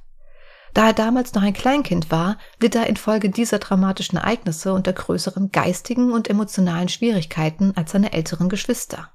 Da 0.76 0.88
er 0.88 0.94
damals 0.94 1.34
noch 1.34 1.42
ein 1.42 1.54
Kleinkind 1.54 2.12
war, 2.12 2.38
litt 2.60 2.76
er 2.76 2.88
infolge 2.88 3.30
dieser 3.30 3.60
dramatischen 3.60 4.18
Ereignisse 4.18 4.74
unter 4.74 4.94
größeren 4.94 5.52
geistigen 5.52 6.12
und 6.12 6.30
emotionalen 6.30 6.90
Schwierigkeiten 6.90 7.74
als 7.76 7.92
seine 7.92 8.14
älteren 8.14 8.50
Geschwister. 8.50 9.12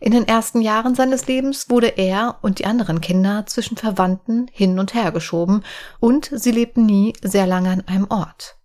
In 0.00 0.12
den 0.12 0.26
ersten 0.26 0.60
Jahren 0.60 0.94
seines 0.94 1.26
Lebens 1.26 1.70
wurde 1.70 1.88
er 1.88 2.38
und 2.42 2.58
die 2.58 2.66
anderen 2.66 3.00
Kinder 3.00 3.46
zwischen 3.46 3.76
Verwandten 3.76 4.48
hin 4.52 4.78
und 4.78 4.94
her 4.94 5.12
geschoben 5.12 5.64
und 6.00 6.30
sie 6.32 6.50
lebten 6.50 6.86
nie 6.86 7.14
sehr 7.22 7.46
lange 7.46 7.70
an 7.70 7.84
einem 7.86 8.06
Ort. 8.10 8.56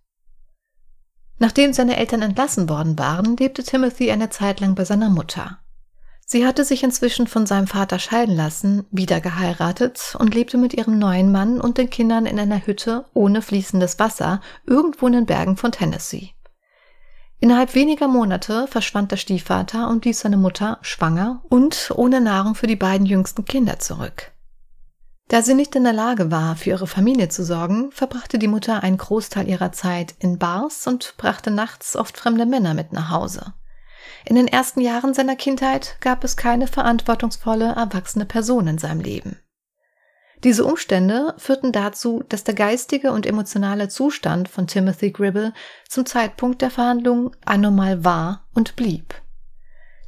Nachdem 1.38 1.72
seine 1.72 1.96
Eltern 1.96 2.20
entlassen 2.20 2.68
worden 2.68 2.98
waren, 2.98 3.36
lebte 3.36 3.62
Timothy 3.62 4.10
eine 4.10 4.28
Zeit 4.28 4.60
lang 4.60 4.74
bei 4.74 4.84
seiner 4.84 5.08
Mutter. 5.08 5.58
Sie 6.26 6.46
hatte 6.46 6.64
sich 6.64 6.84
inzwischen 6.84 7.26
von 7.26 7.46
seinem 7.46 7.66
Vater 7.66 7.98
scheiden 7.98 8.36
lassen, 8.36 8.86
wieder 8.92 9.20
geheiratet 9.20 10.14
und 10.18 10.32
lebte 10.32 10.58
mit 10.58 10.74
ihrem 10.74 10.98
neuen 10.98 11.32
Mann 11.32 11.60
und 11.60 11.78
den 11.78 11.90
Kindern 11.90 12.26
in 12.26 12.38
einer 12.38 12.66
Hütte 12.66 13.06
ohne 13.14 13.42
fließendes 13.42 13.98
Wasser 13.98 14.40
irgendwo 14.64 15.08
in 15.08 15.14
den 15.14 15.26
Bergen 15.26 15.56
von 15.56 15.72
Tennessee. 15.72 16.30
Innerhalb 17.40 17.74
weniger 17.74 18.06
Monate 18.06 18.66
verschwand 18.66 19.12
der 19.12 19.16
Stiefvater 19.16 19.88
und 19.88 20.04
ließ 20.04 20.20
seine 20.20 20.36
Mutter 20.36 20.78
schwanger 20.82 21.42
und 21.48 21.90
ohne 21.96 22.20
Nahrung 22.20 22.54
für 22.54 22.66
die 22.66 22.76
beiden 22.76 23.06
jüngsten 23.06 23.46
Kinder 23.46 23.78
zurück. 23.78 24.32
Da 25.28 25.42
sie 25.42 25.54
nicht 25.54 25.74
in 25.74 25.84
der 25.84 25.92
Lage 25.92 26.30
war, 26.30 26.56
für 26.56 26.70
ihre 26.70 26.86
Familie 26.86 27.28
zu 27.28 27.44
sorgen, 27.44 27.92
verbrachte 27.92 28.38
die 28.38 28.48
Mutter 28.48 28.82
einen 28.82 28.98
Großteil 28.98 29.48
ihrer 29.48 29.72
Zeit 29.72 30.14
in 30.18 30.38
Bars 30.38 30.86
und 30.86 31.14
brachte 31.16 31.50
nachts 31.50 31.96
oft 31.96 32.18
fremde 32.18 32.46
Männer 32.46 32.74
mit 32.74 32.92
nach 32.92 33.10
Hause. 33.10 33.54
In 34.26 34.36
den 34.36 34.48
ersten 34.48 34.80
Jahren 34.80 35.14
seiner 35.14 35.36
Kindheit 35.36 35.96
gab 36.00 36.24
es 36.24 36.36
keine 36.36 36.66
verantwortungsvolle, 36.66 37.74
erwachsene 37.76 38.26
Person 38.26 38.66
in 38.66 38.78
seinem 38.78 39.00
Leben. 39.00 39.38
Diese 40.42 40.64
Umstände 40.64 41.34
führten 41.36 41.70
dazu, 41.70 42.24
dass 42.28 42.44
der 42.44 42.54
geistige 42.54 43.12
und 43.12 43.26
emotionale 43.26 43.88
Zustand 43.88 44.48
von 44.48 44.66
Timothy 44.66 45.10
Gribble 45.10 45.52
zum 45.88 46.06
Zeitpunkt 46.06 46.62
der 46.62 46.70
Verhandlungen 46.70 47.30
anormal 47.44 48.04
war 48.04 48.48
und 48.54 48.74
blieb. 48.74 49.14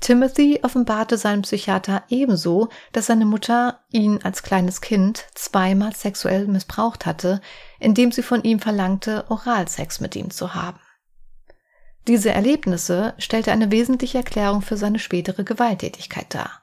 Timothy 0.00 0.58
offenbarte 0.62 1.16
seinem 1.16 1.42
Psychiater 1.42 2.02
ebenso, 2.08 2.70
dass 2.92 3.06
seine 3.06 3.24
Mutter 3.24 3.80
ihn 3.90 4.18
als 4.22 4.42
kleines 4.42 4.80
Kind 4.80 5.26
zweimal 5.34 5.94
sexuell 5.94 6.48
missbraucht 6.48 7.06
hatte, 7.06 7.40
indem 7.78 8.10
sie 8.10 8.22
von 8.22 8.42
ihm 8.42 8.58
verlangte, 8.58 9.24
Oralsex 9.28 10.00
mit 10.00 10.16
ihm 10.16 10.30
zu 10.30 10.54
haben. 10.54 10.80
Diese 12.08 12.30
Erlebnisse 12.30 13.14
stellte 13.18 13.52
eine 13.52 13.70
wesentliche 13.70 14.18
Erklärung 14.18 14.60
für 14.62 14.76
seine 14.76 14.98
spätere 14.98 15.44
Gewalttätigkeit 15.44 16.34
dar. 16.34 16.61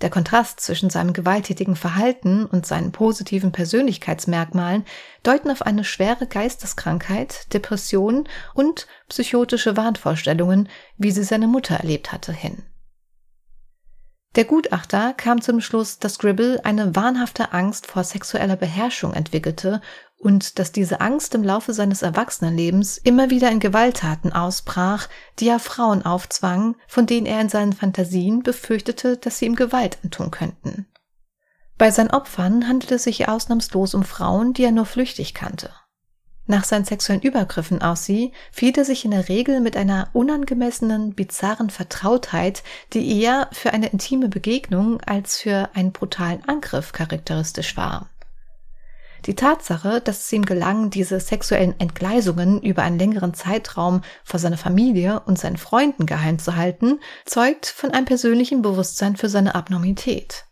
Der 0.00 0.10
Kontrast 0.10 0.60
zwischen 0.60 0.90
seinem 0.90 1.12
gewalttätigen 1.12 1.76
Verhalten 1.76 2.46
und 2.46 2.66
seinen 2.66 2.92
positiven 2.92 3.52
Persönlichkeitsmerkmalen 3.52 4.84
deuten 5.22 5.50
auf 5.50 5.62
eine 5.62 5.84
schwere 5.84 6.26
Geisteskrankheit, 6.26 7.52
Depression 7.54 8.28
und 8.54 8.86
psychotische 9.08 9.76
Wahnvorstellungen, 9.76 10.68
wie 10.98 11.12
sie 11.12 11.22
seine 11.22 11.46
Mutter 11.46 11.76
erlebt 11.76 12.12
hatte, 12.12 12.32
hin. 12.32 12.64
Der 14.34 14.44
Gutachter 14.44 15.14
kam 15.14 15.40
zum 15.40 15.60
Schluss, 15.60 16.00
dass 16.00 16.18
Gribble 16.18 16.60
eine 16.64 16.96
wahnhafte 16.96 17.52
Angst 17.52 17.86
vor 17.86 18.02
sexueller 18.02 18.56
Beherrschung 18.56 19.14
entwickelte 19.14 19.80
und 20.24 20.58
dass 20.58 20.72
diese 20.72 21.02
Angst 21.02 21.34
im 21.34 21.44
Laufe 21.44 21.74
seines 21.74 22.00
Erwachsenenlebens 22.00 22.96
immer 22.96 23.28
wieder 23.28 23.50
in 23.50 23.60
Gewalttaten 23.60 24.32
ausbrach, 24.32 25.08
die 25.38 25.48
er 25.48 25.58
Frauen 25.58 26.04
aufzwang, 26.04 26.76
von 26.88 27.06
denen 27.06 27.26
er 27.26 27.42
in 27.42 27.50
seinen 27.50 27.74
Fantasien 27.74 28.42
befürchtete, 28.42 29.18
dass 29.18 29.38
sie 29.38 29.44
ihm 29.44 29.54
Gewalt 29.54 29.98
antun 30.02 30.30
könnten. 30.30 30.86
Bei 31.76 31.90
seinen 31.90 32.10
Opfern 32.10 32.66
handelte 32.66 32.94
es 32.94 33.04
sich 33.04 33.28
ausnahmslos 33.28 33.94
um 33.94 34.02
Frauen, 34.02 34.54
die 34.54 34.64
er 34.64 34.72
nur 34.72 34.86
flüchtig 34.86 35.34
kannte. 35.34 35.70
Nach 36.46 36.64
seinen 36.64 36.84
sexuellen 36.84 37.22
Übergriffen 37.22 37.82
aus 37.82 38.04
sie 38.04 38.32
fiel 38.50 38.72
er 38.76 38.84
sich 38.84 39.04
in 39.04 39.10
der 39.10 39.28
Regel 39.28 39.60
mit 39.60 39.76
einer 39.76 40.08
unangemessenen, 40.12 41.14
bizarren 41.14 41.70
Vertrautheit, 41.70 42.62
die 42.92 43.20
eher 43.20 43.48
für 43.52 43.72
eine 43.72 43.88
intime 43.88 44.28
Begegnung 44.28 45.00
als 45.02 45.38
für 45.38 45.70
einen 45.74 45.92
brutalen 45.92 46.44
Angriff 46.46 46.92
charakteristisch 46.92 47.76
war. 47.76 48.10
Die 49.26 49.34
Tatsache, 49.34 50.02
dass 50.02 50.20
es 50.20 50.32
ihm 50.32 50.44
gelang, 50.44 50.90
diese 50.90 51.18
sexuellen 51.18 51.78
Entgleisungen 51.80 52.60
über 52.60 52.82
einen 52.82 52.98
längeren 52.98 53.32
Zeitraum 53.32 54.02
vor 54.22 54.38
seiner 54.38 54.58
Familie 54.58 55.20
und 55.20 55.38
seinen 55.38 55.56
Freunden 55.56 56.04
geheim 56.04 56.38
zu 56.38 56.56
halten, 56.56 57.00
zeugt 57.24 57.66
von 57.66 57.90
einem 57.90 58.04
persönlichen 58.04 58.60
Bewusstsein 58.60 59.16
für 59.16 59.30
seine 59.30 59.54
Abnormität. 59.54 60.44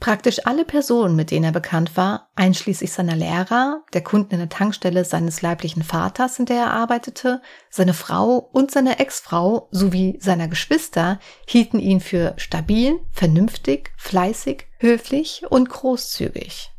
Praktisch 0.00 0.46
alle 0.46 0.64
Personen, 0.64 1.16
mit 1.16 1.32
denen 1.32 1.46
er 1.46 1.52
bekannt 1.52 1.96
war, 1.96 2.30
einschließlich 2.36 2.92
seiner 2.92 3.16
Lehrer, 3.16 3.82
der 3.92 4.04
Kunden 4.04 4.34
in 4.34 4.38
der 4.38 4.48
Tankstelle 4.48 5.04
seines 5.04 5.42
leiblichen 5.42 5.82
Vaters, 5.82 6.38
in 6.38 6.46
der 6.46 6.58
er 6.58 6.70
arbeitete, 6.70 7.42
seine 7.68 7.94
Frau 7.94 8.36
und 8.52 8.70
seine 8.70 9.00
Ex-Frau 9.00 9.68
sowie 9.72 10.16
seiner 10.20 10.46
Geschwister, 10.46 11.18
hielten 11.48 11.80
ihn 11.80 11.98
für 11.98 12.34
stabil, 12.36 13.00
vernünftig, 13.10 13.90
fleißig, 13.96 14.68
höflich 14.78 15.42
und 15.48 15.68
großzügig. 15.68 16.70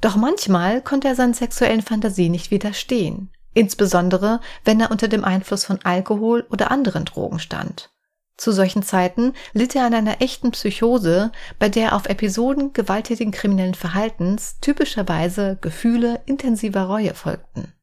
Doch 0.00 0.16
manchmal 0.16 0.80
konnte 0.80 1.08
er 1.08 1.14
seinen 1.14 1.34
sexuellen 1.34 1.82
Fantasien 1.82 2.32
nicht 2.32 2.50
widerstehen, 2.50 3.30
insbesondere 3.52 4.40
wenn 4.64 4.80
er 4.80 4.90
unter 4.90 5.08
dem 5.08 5.24
Einfluss 5.24 5.64
von 5.64 5.78
Alkohol 5.84 6.46
oder 6.50 6.70
anderen 6.70 7.04
Drogen 7.04 7.38
stand. 7.38 7.90
Zu 8.40 8.52
solchen 8.52 8.82
Zeiten 8.82 9.34
litt 9.52 9.76
er 9.76 9.84
an 9.84 9.92
einer 9.92 10.22
echten 10.22 10.52
Psychose, 10.52 11.30
bei 11.58 11.68
der 11.68 11.94
auf 11.94 12.06
Episoden 12.06 12.72
gewalttätigen 12.72 13.32
kriminellen 13.32 13.74
Verhaltens 13.74 14.58
typischerweise 14.62 15.58
Gefühle 15.60 16.22
intensiver 16.24 16.84
Reue 16.84 17.12
folgten. 17.12 17.74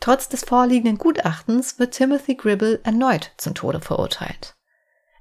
Trotz 0.00 0.28
des 0.28 0.44
vorliegenden 0.44 0.98
Gutachtens 0.98 1.78
wird 1.78 1.94
Timothy 1.94 2.34
Gribble 2.34 2.80
erneut 2.82 3.30
zum 3.36 3.54
Tode 3.54 3.80
verurteilt. 3.80 4.53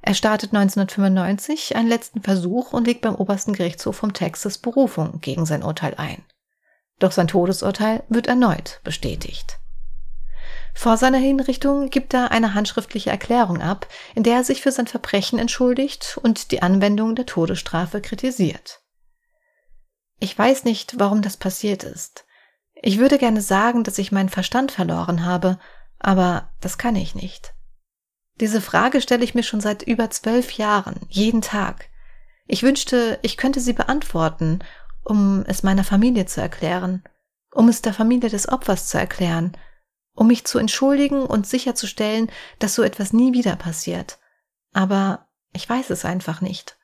Er 0.06 0.16
startet 0.16 0.54
1995 0.54 1.78
einen 1.78 1.88
letzten 1.88 2.22
Versuch 2.22 2.74
und 2.74 2.86
legt 2.86 3.02
beim 3.02 3.16
obersten 3.16 3.54
Gerichtshof 3.54 3.96
vom 3.96 4.12
Texas 4.12 4.58
Berufung 4.58 5.22
gegen 5.22 5.46
sein 5.46 5.64
Urteil 5.64 5.96
ein. 5.96 6.22
Doch 7.00 7.14
sein 7.14 7.30
Todesurteil 7.30 8.04
wird 8.10 8.28
erneut 8.28 8.82
bestätigt. 8.84 9.60
Vor 10.74 10.98
seiner 10.98 11.20
Hinrichtung 11.20 11.90
gibt 11.90 12.14
er 12.14 12.32
eine 12.32 12.54
handschriftliche 12.54 13.12
Erklärung 13.12 13.62
ab, 13.62 13.88
in 14.14 14.24
der 14.24 14.36
er 14.36 14.44
sich 14.44 14.62
für 14.62 14.74
sein 14.74 14.88
Verbrechen 14.88 15.40
entschuldigt 15.40 16.20
und 16.22 16.52
die 16.52 16.62
Anwendung 16.62 17.16
der 17.16 17.26
Todesstrafe 17.26 18.02
kritisiert. 18.02 18.82
Ich 20.20 20.38
weiß 20.38 20.66
nicht, 20.66 21.00
warum 21.00 21.22
das 21.22 21.38
passiert 21.38 21.86
ist. 21.86 22.26
Ich 22.74 23.00
würde 23.00 23.18
gerne 23.18 23.42
sagen, 23.42 23.86
dass 23.86 23.98
ich 24.00 24.12
meinen 24.12 24.30
Verstand 24.30 24.74
verloren 24.74 25.26
habe, 25.26 25.60
aber 25.98 26.50
das 26.60 26.78
kann 26.78 26.98
ich 26.98 27.16
nicht. 27.16 27.53
Diese 28.40 28.62
Frage 28.62 29.02
stelle 29.02 29.24
ich 29.24 29.36
mir 29.36 29.44
schon 29.44 29.62
seit 29.62 29.84
über 29.84 30.10
zwölf 30.10 30.52
Jahren, 30.52 31.00
jeden 31.10 31.42
Tag. 31.42 31.90
Ich 32.48 32.64
wünschte, 32.64 33.20
ich 33.22 33.38
könnte 33.38 33.60
sie 33.60 33.74
beantworten, 33.74 34.60
um 35.04 35.44
es 35.48 35.64
meiner 35.64 35.84
Familie 35.84 36.26
zu 36.26 36.42
erklären, 36.42 37.04
um 37.52 37.70
es 37.70 37.82
der 37.82 37.94
Familie 37.94 38.30
des 38.30 38.50
Opfers 38.50 38.88
zu 38.88 38.98
erklären, 38.98 39.56
um 40.16 40.28
mich 40.28 40.46
zu 40.46 40.58
entschuldigen 40.58 41.24
und 41.24 41.48
sicherzustellen, 41.48 42.32
dass 42.60 42.76
so 42.76 42.84
etwas 42.84 43.14
nie 43.14 43.34
wieder 43.34 43.56
passiert. 43.56 44.20
Aber 44.74 45.28
ich 45.54 45.70
weiß 45.70 45.92
es 45.92 46.06
einfach 46.06 46.42
nicht. 46.42 46.78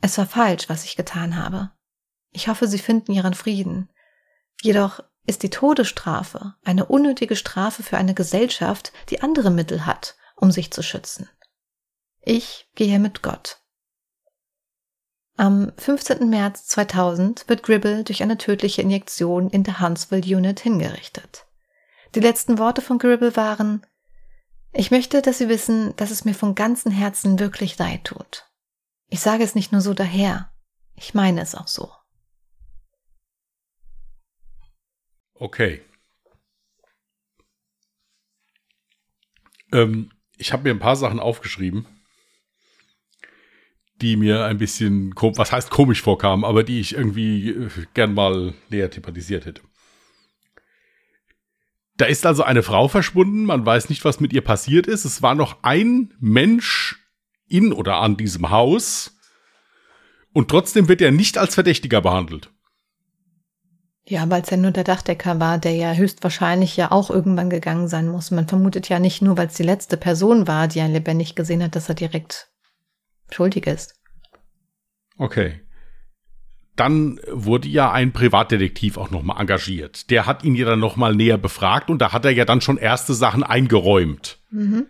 Es 0.00 0.18
war 0.18 0.26
falsch, 0.26 0.68
was 0.68 0.84
ich 0.84 0.96
getan 0.96 1.36
habe. 1.36 1.70
Ich 2.30 2.48
hoffe, 2.48 2.68
Sie 2.68 2.78
finden 2.78 3.12
Ihren 3.12 3.34
Frieden. 3.34 3.88
Jedoch 4.62 5.00
ist 5.26 5.42
die 5.42 5.50
Todesstrafe 5.50 6.54
eine 6.64 6.86
unnötige 6.86 7.36
Strafe 7.36 7.82
für 7.82 7.96
eine 7.96 8.14
Gesellschaft, 8.14 8.92
die 9.08 9.22
andere 9.22 9.50
Mittel 9.50 9.86
hat, 9.86 10.16
um 10.40 10.50
sich 10.50 10.70
zu 10.70 10.82
schützen. 10.82 11.28
Ich 12.20 12.68
gehe 12.74 12.98
mit 12.98 13.22
Gott. 13.22 13.60
Am 15.36 15.72
15. 15.76 16.28
März 16.28 16.66
2000 16.66 17.48
wird 17.48 17.62
Gribble 17.62 18.02
durch 18.02 18.22
eine 18.22 18.38
tödliche 18.38 18.82
Injektion 18.82 19.50
in 19.50 19.62
der 19.62 19.80
Huntsville 19.80 20.36
Unit 20.36 20.60
hingerichtet. 20.60 21.46
Die 22.14 22.20
letzten 22.20 22.58
Worte 22.58 22.82
von 22.82 22.98
Gribble 22.98 23.36
waren, 23.36 23.86
ich 24.72 24.90
möchte, 24.90 25.22
dass 25.22 25.38
Sie 25.38 25.48
wissen, 25.48 25.94
dass 25.96 26.10
es 26.10 26.24
mir 26.24 26.34
von 26.34 26.54
ganzem 26.54 26.92
Herzen 26.92 27.38
wirklich 27.38 27.78
leid 27.78 28.04
tut. 28.04 28.50
Ich 29.08 29.20
sage 29.20 29.44
es 29.44 29.54
nicht 29.54 29.72
nur 29.72 29.80
so 29.80 29.94
daher, 29.94 30.52
ich 30.94 31.14
meine 31.14 31.40
es 31.40 31.54
auch 31.54 31.68
so. 31.68 31.90
Okay. 35.34 35.84
Ähm, 39.72 40.10
ich 40.38 40.52
habe 40.52 40.62
mir 40.62 40.70
ein 40.70 40.78
paar 40.78 40.96
Sachen 40.96 41.20
aufgeschrieben, 41.20 41.86
die 44.00 44.16
mir 44.16 44.44
ein 44.44 44.58
bisschen, 44.58 45.12
was 45.14 45.52
heißt 45.52 45.70
komisch 45.70 46.02
vorkamen, 46.02 46.44
aber 46.44 46.62
die 46.62 46.80
ich 46.80 46.94
irgendwie 46.94 47.50
äh, 47.50 47.68
gern 47.94 48.14
mal 48.14 48.54
näher 48.70 48.90
thematisiert 48.90 49.44
hätte. 49.44 49.62
Da 51.96 52.06
ist 52.06 52.24
also 52.24 52.44
eine 52.44 52.62
Frau 52.62 52.86
verschwunden, 52.86 53.44
man 53.44 53.66
weiß 53.66 53.88
nicht, 53.88 54.04
was 54.04 54.20
mit 54.20 54.32
ihr 54.32 54.42
passiert 54.42 54.86
ist. 54.86 55.04
Es 55.04 55.20
war 55.20 55.34
noch 55.34 55.64
ein 55.64 56.14
Mensch 56.20 56.96
in 57.48 57.72
oder 57.72 57.96
an 57.96 58.16
diesem 58.16 58.50
Haus 58.50 59.18
und 60.32 60.48
trotzdem 60.48 60.88
wird 60.88 61.00
er 61.00 61.10
nicht 61.10 61.38
als 61.38 61.54
Verdächtiger 61.54 62.00
behandelt. 62.00 62.52
Ja, 64.10 64.30
weil 64.30 64.40
es 64.40 64.48
ja 64.48 64.56
nur 64.56 64.70
der 64.70 64.84
Dachdecker 64.84 65.38
war, 65.38 65.58
der 65.58 65.74
ja 65.74 65.92
höchstwahrscheinlich 65.92 66.78
ja 66.78 66.90
auch 66.90 67.10
irgendwann 67.10 67.50
gegangen 67.50 67.88
sein 67.88 68.08
muss. 68.08 68.30
Man 68.30 68.48
vermutet 68.48 68.88
ja 68.88 68.98
nicht 68.98 69.20
nur, 69.20 69.36
weil 69.36 69.48
es 69.48 69.54
die 69.54 69.62
letzte 69.62 69.98
Person 69.98 70.46
war, 70.46 70.66
die 70.66 70.78
er 70.78 70.88
lebendig 70.88 71.34
gesehen 71.34 71.62
hat, 71.62 71.76
dass 71.76 71.90
er 71.90 71.94
direkt 71.94 72.48
schuldig 73.30 73.66
ist. 73.66 74.00
Okay. 75.18 75.60
Dann 76.74 77.20
wurde 77.30 77.68
ja 77.68 77.92
ein 77.92 78.12
Privatdetektiv 78.12 78.96
auch 78.96 79.10
nochmal 79.10 79.42
engagiert. 79.42 80.08
Der 80.08 80.24
hat 80.24 80.42
ihn 80.42 80.54
ja 80.54 80.64
dann 80.64 80.80
nochmal 80.80 81.14
näher 81.14 81.36
befragt 81.36 81.90
und 81.90 81.98
da 81.98 82.10
hat 82.10 82.24
er 82.24 82.30
ja 82.30 82.46
dann 82.46 82.62
schon 82.62 82.78
erste 82.78 83.12
Sachen 83.12 83.42
eingeräumt. 83.42 84.38
Mhm. 84.50 84.86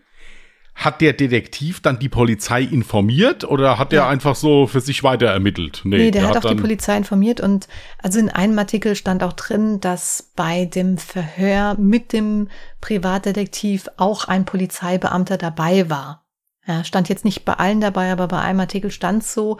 Hat 0.78 1.00
der 1.00 1.12
Detektiv 1.12 1.80
dann 1.80 1.98
die 1.98 2.08
Polizei 2.08 2.62
informiert 2.62 3.42
oder 3.42 3.78
hat 3.78 3.90
der 3.90 4.02
Ja. 4.02 4.08
einfach 4.08 4.36
so 4.36 4.68
für 4.68 4.80
sich 4.80 5.02
weiter 5.02 5.26
ermittelt? 5.26 5.80
Nee, 5.82 6.12
der, 6.12 6.28
hat 6.28 6.36
auch 6.36 6.48
die 6.48 6.54
Polizei 6.54 6.96
informiert 6.96 7.40
und 7.40 7.66
also 8.00 8.20
in 8.20 8.30
einem 8.30 8.56
Artikel 8.60 8.94
stand 8.94 9.24
auch 9.24 9.32
drin, 9.32 9.80
dass 9.80 10.30
bei 10.36 10.66
dem 10.66 10.96
Verhör 10.96 11.74
mit 11.78 12.12
dem 12.12 12.48
Privatdetektiv 12.80 13.88
auch 13.96 14.26
ein 14.26 14.44
Polizeibeamter 14.44 15.36
dabei 15.36 15.90
war. 15.90 16.24
Ja, 16.64 16.84
stand 16.84 17.08
jetzt 17.08 17.24
nicht 17.24 17.44
bei 17.44 17.54
allen 17.54 17.80
dabei, 17.80 18.12
aber 18.12 18.28
bei 18.28 18.38
einem 18.38 18.60
Artikel 18.60 18.92
stand 18.92 19.24
so. 19.24 19.58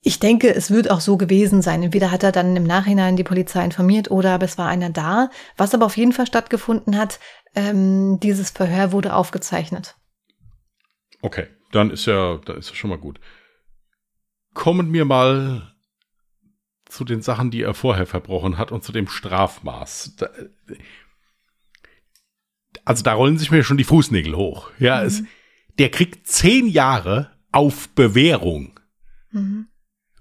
Ich 0.00 0.20
denke, 0.20 0.54
es 0.54 0.70
wird 0.70 0.90
auch 0.90 1.00
so 1.00 1.16
gewesen 1.16 1.60
sein. 1.60 1.82
Entweder 1.82 2.10
hat 2.10 2.22
er 2.22 2.32
dann 2.32 2.54
im 2.56 2.64
Nachhinein 2.64 3.16
die 3.16 3.24
Polizei 3.24 3.64
informiert 3.64 4.10
oder 4.10 4.34
aber 4.34 4.44
es 4.44 4.56
war 4.56 4.68
einer 4.68 4.90
da. 4.90 5.30
Was 5.56 5.74
aber 5.74 5.86
auf 5.86 5.96
jeden 5.96 6.12
Fall 6.12 6.26
stattgefunden 6.26 6.96
hat, 6.96 7.18
ähm, 7.54 8.20
dieses 8.20 8.50
Verhör 8.50 8.92
wurde 8.92 9.14
aufgezeichnet. 9.14 9.96
Okay, 11.20 11.48
dann 11.72 11.90
ist 11.90 12.06
ja, 12.06 12.38
dann 12.44 12.58
ist 12.58 12.70
ja 12.70 12.76
schon 12.76 12.90
mal 12.90 12.98
gut. 12.98 13.18
Kommen 14.54 14.92
wir 14.92 15.04
mal 15.04 15.74
zu 16.86 17.04
den 17.04 17.20
Sachen, 17.20 17.50
die 17.50 17.62
er 17.62 17.74
vorher 17.74 18.06
verbrochen 18.06 18.56
hat 18.56 18.70
und 18.70 18.84
zu 18.84 18.92
dem 18.92 19.08
Strafmaß. 19.08 20.14
Da, 20.16 20.30
also 22.84 23.02
da 23.02 23.14
rollen 23.14 23.36
sich 23.36 23.50
mir 23.50 23.64
schon 23.64 23.76
die 23.76 23.84
Fußnägel 23.84 24.36
hoch. 24.36 24.70
Ja, 24.78 25.02
es, 25.02 25.24
der 25.78 25.90
kriegt 25.90 26.26
zehn 26.28 26.68
Jahre 26.68 27.32
auf 27.50 27.88
Bewährung 27.90 28.78
Mhm. 29.30 29.68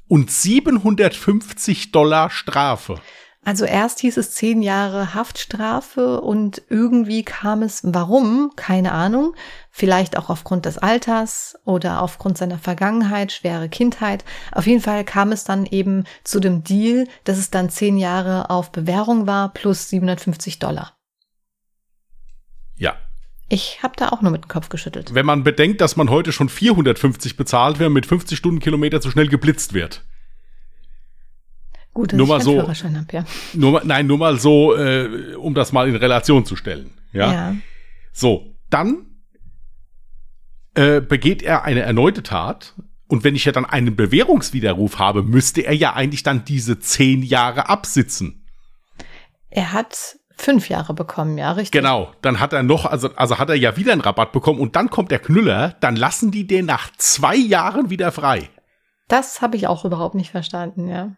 Und 0.08 0.32
750 0.32 1.92
Dollar 1.92 2.30
Strafe. 2.30 3.00
Also 3.48 3.64
erst 3.64 4.00
hieß 4.00 4.18
es 4.18 4.32
zehn 4.32 4.62
Jahre 4.62 5.14
Haftstrafe 5.14 6.20
und 6.20 6.62
irgendwie 6.70 7.24
kam 7.24 7.62
es, 7.62 7.80
warum, 7.82 8.52
keine 8.58 8.92
Ahnung, 8.92 9.36
vielleicht 9.72 10.18
auch 10.18 10.30
aufgrund 10.30 10.66
des 10.66 10.78
Alters 10.78 11.58
oder 11.64 12.02
aufgrund 12.02 12.38
seiner 12.38 12.58
Vergangenheit, 12.58 13.32
schwere 13.32 13.70
Kindheit. 13.70 14.26
Auf 14.52 14.68
jeden 14.68 14.82
Fall 14.82 15.06
kam 15.06 15.32
es 15.32 15.46
dann 15.46 15.66
eben 15.66 16.04
zu 16.26 16.42
dem 16.42 16.66
Deal, 16.66 17.08
dass 17.24 17.38
es 17.38 17.50
dann 17.50 17.70
zehn 17.70 17.98
Jahre 17.98 18.50
auf 18.50 18.74
Bewährung 18.74 19.28
war 19.28 19.54
plus 19.54 19.88
750 19.88 20.60
Dollar. 20.60 20.98
Ja, 22.76 22.98
Ich 23.50 23.82
habe 23.82 23.94
da 23.96 24.10
auch 24.10 24.22
nur 24.22 24.32
mit 24.32 24.44
dem 24.44 24.48
Kopf 24.50 24.70
geschüttelt. 24.70 25.14
wenn 25.14 25.26
man 25.26 25.44
bedenkt, 25.44 25.80
dass 25.82 25.96
man 25.96 26.10
heute 26.10 26.32
schon 26.34 26.50
450 26.50 27.38
bezahlt, 27.38 27.80
wenn 27.80 27.94
mit 27.94 28.06
50 28.06 28.38
Stundenkilometer 28.38 29.00
zu 29.00 29.10
schnell 29.10 29.28
geblitzt 29.30 29.74
wird. 29.74 30.04
Gut, 31.94 32.12
dass 32.12 32.18
Nur 32.18 32.28
mal 32.28 32.42
so- 32.42 32.60
Führerschein 32.60 32.98
hab, 33.00 33.12
ja. 33.14 33.26
Nur 33.54 33.72
mal, 33.72 33.82
nein, 33.86 34.06
nur 34.06 34.18
mal 34.18 34.38
so, 34.38 34.76
äh, 34.76 35.36
um 35.36 35.54
das 35.54 35.72
mal 35.72 35.88
in 35.88 35.96
Relation 35.96 36.46
zu 36.46 36.56
stellen. 36.56 36.92
Ja. 37.14 37.32
ja. 37.34 37.56
So, 38.12 38.54
dann 38.70 39.06
äh, 40.76 41.02
begeht 41.02 41.42
er 41.42 41.64
eine 41.64 41.80
erneute 41.82 42.24
Tat. 42.24 42.76
Und 43.08 43.24
wenn 43.24 43.36
ich 43.36 43.46
ja 43.46 43.54
dann 43.54 43.66
einen 43.66 43.96
Bewährungswiderruf 43.96 45.00
habe, 45.00 45.24
müsste 45.24 45.62
er 45.62 45.74
ja 45.74 45.94
eigentlich 45.94 46.24
dann 46.24 46.44
diese 46.44 46.80
zehn 46.80 47.24
Jahre 47.24 47.70
absitzen. 47.70 48.46
Er 49.50 49.72
hat 49.72 50.18
fünf 50.38 50.70
Jahre 50.70 50.94
bekommen, 50.94 51.38
ja, 51.38 51.52
richtig. 51.52 51.72
Genau. 51.72 52.12
Dann 52.22 52.40
hat 52.40 52.54
er 52.54 52.64
noch, 52.64 52.86
also, 52.86 53.10
also 53.16 53.38
hat 53.40 53.50
er 53.50 53.56
ja 53.56 53.76
wieder 53.76 53.92
einen 53.92 54.02
Rabatt 54.02 54.32
bekommen 54.32 54.60
und 54.60 54.76
dann 54.76 54.90
kommt 54.90 55.12
der 55.12 55.20
Knüller, 55.20 55.76
dann 55.82 55.96
lassen 55.96 56.32
die 56.32 56.48
den 56.48 56.66
nach 56.66 56.92
zwei 56.98 57.36
Jahren 57.36 57.90
wieder 57.90 58.12
frei. 58.12 58.50
Das 59.08 59.42
habe 59.42 59.58
ich 59.58 59.68
auch 59.68 59.86
überhaupt 59.86 60.16
nicht 60.16 60.32
verstanden, 60.32 60.88
ja. 60.88 61.16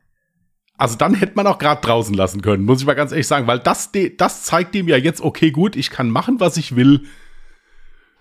Also 0.78 0.96
dann 0.96 1.14
hätte 1.14 1.34
man 1.36 1.46
auch 1.46 1.58
gerade 1.58 1.82
draußen 1.82 2.16
lassen 2.16 2.42
können, 2.42 2.64
muss 2.64 2.80
ich 2.80 2.88
mal 2.88 2.94
ganz 2.94 3.12
ehrlich 3.12 3.28
sagen, 3.28 3.48
weil 3.48 3.60
das, 3.60 3.92
das 4.18 4.44
zeigt 4.44 4.74
dem 4.74 4.88
ja 4.88 4.96
jetzt, 4.96 5.20
okay, 5.20 5.52
gut, 5.52 5.76
ich 5.76 5.90
kann 5.90 6.10
machen, 6.10 6.40
was 6.40 6.56
ich 6.56 6.76
will. 6.76 7.06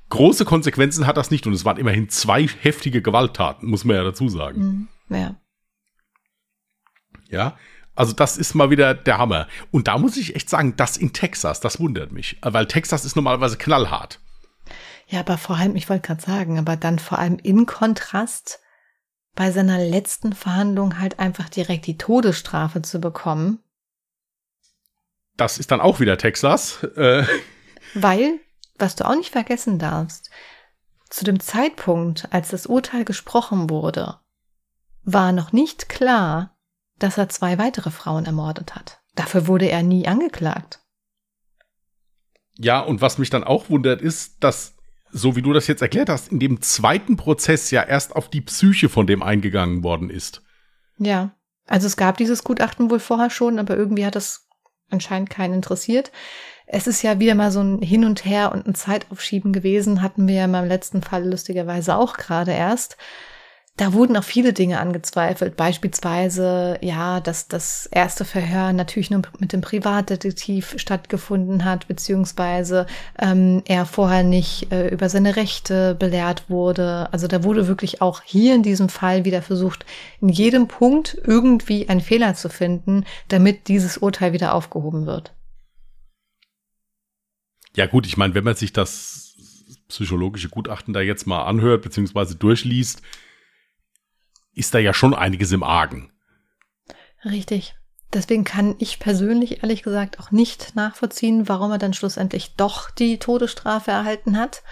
Große 0.08 0.44
Konsequenzen 0.44 1.06
hat 1.06 1.16
das 1.16 1.30
nicht 1.30 1.46
und 1.46 1.52
es 1.52 1.64
waren 1.64 1.76
immerhin 1.76 2.08
zwei 2.08 2.48
heftige 2.48 3.02
Gewalttaten, 3.02 3.68
muss 3.68 3.84
man 3.84 3.96
ja 3.96 4.02
dazu 4.02 4.28
sagen. 4.28 4.88
Mhm. 5.08 5.16
Ja. 5.16 5.36
Ja, 7.30 7.56
also 7.98 8.12
das 8.12 8.38
ist 8.38 8.54
mal 8.54 8.70
wieder 8.70 8.94
der 8.94 9.18
Hammer. 9.18 9.48
Und 9.72 9.88
da 9.88 9.98
muss 9.98 10.16
ich 10.16 10.36
echt 10.36 10.48
sagen, 10.48 10.76
das 10.76 10.96
in 10.96 11.12
Texas, 11.12 11.58
das 11.58 11.80
wundert 11.80 12.12
mich, 12.12 12.38
weil 12.42 12.66
Texas 12.66 13.04
ist 13.04 13.16
normalerweise 13.16 13.58
knallhart. 13.58 14.20
Ja, 15.08 15.20
aber 15.20 15.36
vor 15.36 15.56
allem, 15.56 15.74
ich 15.74 15.88
wollte 15.90 16.06
gerade 16.06 16.22
sagen, 16.22 16.60
aber 16.60 16.76
dann 16.76 17.00
vor 17.00 17.18
allem 17.18 17.38
in 17.42 17.66
Kontrast 17.66 18.60
bei 19.34 19.50
seiner 19.50 19.78
letzten 19.78 20.32
Verhandlung 20.32 21.00
halt 21.00 21.18
einfach 21.18 21.48
direkt 21.48 21.86
die 21.86 21.98
Todesstrafe 21.98 22.82
zu 22.82 23.00
bekommen, 23.00 23.64
Das 25.36 25.58
ist 25.58 25.72
dann 25.72 25.80
auch 25.80 25.98
wieder 25.98 26.18
Texas. 26.18 26.84
Äh, 26.96 27.24
weil, 27.94 28.38
was 28.78 28.94
du 28.94 29.08
auch 29.08 29.16
nicht 29.16 29.32
vergessen 29.32 29.80
darfst, 29.80 30.30
zu 31.10 31.24
dem 31.24 31.40
Zeitpunkt, 31.40 32.32
als 32.32 32.50
das 32.50 32.66
Urteil 32.66 33.04
gesprochen 33.04 33.70
wurde, 33.70 34.20
war 35.02 35.32
noch 35.32 35.52
nicht 35.52 35.88
klar, 35.88 36.57
dass 36.98 37.18
er 37.18 37.28
zwei 37.28 37.58
weitere 37.58 37.90
Frauen 37.90 38.26
ermordet 38.26 38.74
hat. 38.74 39.00
Dafür 39.14 39.46
wurde 39.46 39.68
er 39.70 39.82
nie 39.82 40.06
angeklagt. 40.06 40.80
ja, 42.56 42.80
und 42.80 43.00
was 43.00 43.18
mich 43.18 43.30
dann 43.30 43.44
auch 43.44 43.70
wundert, 43.70 44.02
ist, 44.02 44.42
dass, 44.42 44.76
so 45.10 45.36
wie 45.36 45.42
du 45.42 45.52
das 45.52 45.66
jetzt 45.68 45.82
erklärt 45.82 46.08
hast, 46.08 46.30
in 46.32 46.40
dem 46.40 46.60
zweiten 46.60 47.16
Prozess 47.16 47.70
ja 47.70 47.82
erst 47.82 48.14
auf 48.16 48.28
die 48.28 48.40
Psyche 48.40 48.88
von 48.88 49.06
dem 49.06 49.22
eingegangen 49.22 49.82
worden 49.82 50.10
ist. 50.10 50.42
Ja, 50.98 51.30
also 51.66 51.86
es 51.86 51.96
gab 51.96 52.16
dieses 52.16 52.42
Gutachten 52.42 52.90
wohl 52.90 52.98
vorher 52.98 53.30
schon, 53.30 53.58
aber 53.58 53.76
irgendwie 53.76 54.04
hat 54.04 54.16
das 54.16 54.48
anscheinend 54.90 55.30
keinen 55.30 55.54
interessiert. 55.54 56.10
Es 56.66 56.86
ist 56.86 57.02
ja 57.02 57.18
wieder 57.20 57.34
mal 57.34 57.50
so 57.50 57.60
ein 57.60 57.80
Hin 57.80 58.04
und 58.04 58.24
Her 58.24 58.52
und 58.52 58.66
ein 58.66 58.74
Zeitaufschieben 58.74 59.52
gewesen, 59.52 60.02
hatten 60.02 60.26
wir 60.28 60.34
ja 60.34 60.44
in 60.46 60.50
meinem 60.50 60.68
letzten 60.68 61.02
Fall 61.02 61.28
lustigerweise 61.28 61.94
auch 61.96 62.16
gerade 62.16 62.52
erst. 62.52 62.96
Da 63.78 63.92
wurden 63.92 64.16
auch 64.16 64.24
viele 64.24 64.52
Dinge 64.52 64.80
angezweifelt, 64.80 65.56
beispielsweise, 65.56 66.78
ja, 66.82 67.20
dass 67.20 67.46
das 67.46 67.86
erste 67.86 68.24
Verhör 68.24 68.72
natürlich 68.72 69.08
nur 69.08 69.22
mit 69.38 69.52
dem 69.52 69.60
Privatdetektiv 69.60 70.74
stattgefunden 70.78 71.64
hat, 71.64 71.86
beziehungsweise 71.86 72.88
ähm, 73.20 73.62
er 73.66 73.86
vorher 73.86 74.24
nicht 74.24 74.72
äh, 74.72 74.88
über 74.88 75.08
seine 75.08 75.36
Rechte 75.36 75.94
belehrt 75.94 76.50
wurde. 76.50 77.08
Also 77.12 77.28
da 77.28 77.44
wurde 77.44 77.68
wirklich 77.68 78.02
auch 78.02 78.22
hier 78.24 78.56
in 78.56 78.64
diesem 78.64 78.88
Fall 78.88 79.24
wieder 79.24 79.42
versucht, 79.42 79.86
in 80.20 80.28
jedem 80.28 80.66
Punkt 80.66 81.16
irgendwie 81.24 81.88
einen 81.88 82.00
Fehler 82.00 82.34
zu 82.34 82.48
finden, 82.48 83.04
damit 83.28 83.68
dieses 83.68 83.96
Urteil 83.96 84.32
wieder 84.32 84.54
aufgehoben 84.54 85.06
wird. 85.06 85.32
Ja 87.76 87.86
gut, 87.86 88.08
ich 88.08 88.16
meine, 88.16 88.34
wenn 88.34 88.42
man 88.42 88.56
sich 88.56 88.72
das 88.72 89.36
psychologische 89.86 90.48
Gutachten 90.48 90.92
da 90.92 91.00
jetzt 91.00 91.28
mal 91.28 91.44
anhört, 91.44 91.82
beziehungsweise 91.82 92.34
durchliest, 92.34 93.02
ist 94.58 94.74
da 94.74 94.78
ja 94.78 94.92
schon 94.92 95.14
einiges 95.14 95.52
im 95.52 95.62
Argen. 95.62 96.10
Richtig. 97.24 97.74
Deswegen 98.12 98.44
kann 98.44 98.74
ich 98.78 99.00
persönlich 99.00 99.62
ehrlich 99.62 99.82
gesagt 99.82 100.18
auch 100.18 100.30
nicht 100.30 100.74
nachvollziehen, 100.74 101.48
warum 101.48 101.72
er 101.72 101.78
dann 101.78 101.92
schlussendlich 101.92 102.54
doch 102.56 102.90
die 102.90 103.18
Todesstrafe 103.18 103.90
erhalten 103.90 104.38
hat. 104.38 104.62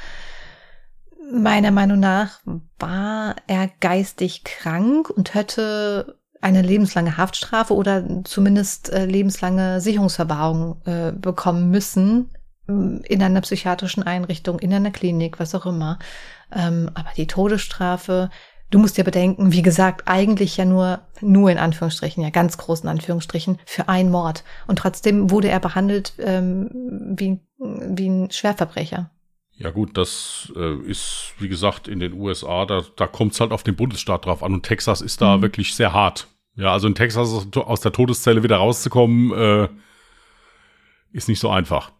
Meiner 1.30 1.70
Meinung 1.70 2.00
nach 2.00 2.40
war 2.78 3.36
er 3.46 3.68
geistig 3.80 4.44
krank 4.44 5.10
und 5.10 5.34
hätte 5.34 6.18
eine 6.40 6.62
lebenslange 6.62 7.16
Haftstrafe 7.16 7.74
oder 7.74 8.24
zumindest 8.24 8.92
äh, 8.92 9.04
lebenslange 9.04 9.80
Sicherungsverwahrung 9.80 10.82
äh, 10.84 11.12
bekommen 11.12 11.70
müssen 11.70 12.30
ähm, 12.68 13.02
in 13.04 13.22
einer 13.22 13.40
psychiatrischen 13.40 14.02
Einrichtung, 14.02 14.58
in 14.60 14.72
einer 14.72 14.92
Klinik, 14.92 15.40
was 15.40 15.54
auch 15.54 15.66
immer. 15.66 15.98
Ähm, 16.52 16.90
aber 16.94 17.10
die 17.16 17.26
Todesstrafe, 17.26 18.30
du 18.70 18.78
musst 18.78 18.98
ja 18.98 19.04
bedenken, 19.04 19.52
wie 19.52 19.62
gesagt, 19.62 20.08
eigentlich 20.08 20.56
ja 20.56 20.64
nur, 20.64 21.00
nur 21.20 21.50
in 21.50 21.58
Anführungsstrichen, 21.58 22.22
ja 22.22 22.30
ganz 22.30 22.58
großen 22.58 22.88
Anführungsstrichen, 22.88 23.58
für 23.64 23.88
einen 23.88 24.10
Mord. 24.10 24.44
Und 24.66 24.78
trotzdem 24.78 25.30
wurde 25.30 25.48
er 25.48 25.60
behandelt 25.60 26.12
ähm, 26.18 26.68
wie, 27.16 27.38
wie 27.58 28.08
ein 28.08 28.30
Schwerverbrecher. 28.30 29.10
Ja 29.58 29.70
gut, 29.70 29.96
das 29.96 30.52
äh, 30.54 30.74
ist, 30.82 31.32
wie 31.38 31.48
gesagt, 31.48 31.88
in 31.88 31.98
den 32.00 32.12
USA, 32.12 32.66
da, 32.66 32.82
da 32.96 33.06
kommt 33.06 33.32
es 33.32 33.40
halt 33.40 33.52
auf 33.52 33.62
den 33.62 33.74
Bundesstaat 33.76 34.26
drauf 34.26 34.42
an 34.42 34.52
und 34.52 34.64
Texas 34.64 35.00
ist 35.00 35.22
da 35.22 35.36
Mhm. 35.38 35.42
wirklich 35.42 35.74
sehr 35.74 35.92
hart. 35.94 36.26
Ja, 36.56 36.72
also 36.72 36.86
in 36.88 36.94
Texas 36.94 37.46
aus- 37.56 37.80
der 37.80 37.92
Todeszelle 37.92 38.42
wieder 38.42 38.56
rauszukommen, 38.56 39.32
äh, 39.32 39.68
ist 41.12 41.28
nicht 41.28 41.40
so 41.40 41.48
einfach. 41.50 41.92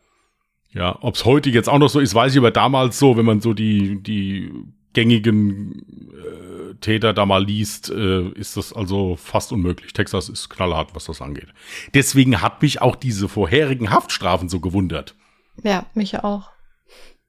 Ja, 0.72 0.98
ob 1.00 1.14
es 1.14 1.24
heute 1.24 1.48
jetzt 1.50 1.68
auch 1.68 1.79
noch 1.79 1.88
so 1.88 2.00
ist, 2.00 2.14
weiß 2.14 2.33
ich 2.33 2.38
aber 2.38 2.50
damals 2.50 2.98
so, 2.98 3.16
wenn 3.16 3.24
man 3.24 3.40
so 3.40 3.55
die, 3.55 4.02
die 4.02 4.50
gängigen 4.96 5.85
äh, 6.11 6.74
Täter 6.80 7.12
da 7.12 7.26
mal 7.26 7.44
liest, 7.44 7.90
äh, 7.90 8.28
ist 8.30 8.56
das 8.56 8.72
also 8.72 9.16
fast 9.16 9.52
unmöglich. 9.52 9.92
Texas 9.92 10.30
ist 10.30 10.48
knallhart, 10.48 10.94
was 10.94 11.04
das 11.04 11.20
angeht. 11.20 11.48
Deswegen 11.92 12.40
hat 12.40 12.62
mich 12.62 12.80
auch 12.80 12.96
diese 12.96 13.28
vorherigen 13.28 13.90
Haftstrafen 13.90 14.48
so 14.48 14.59
gewundert. 14.59 15.14
Ja, 15.62 15.85
mich 15.92 16.18
auch. 16.18 16.50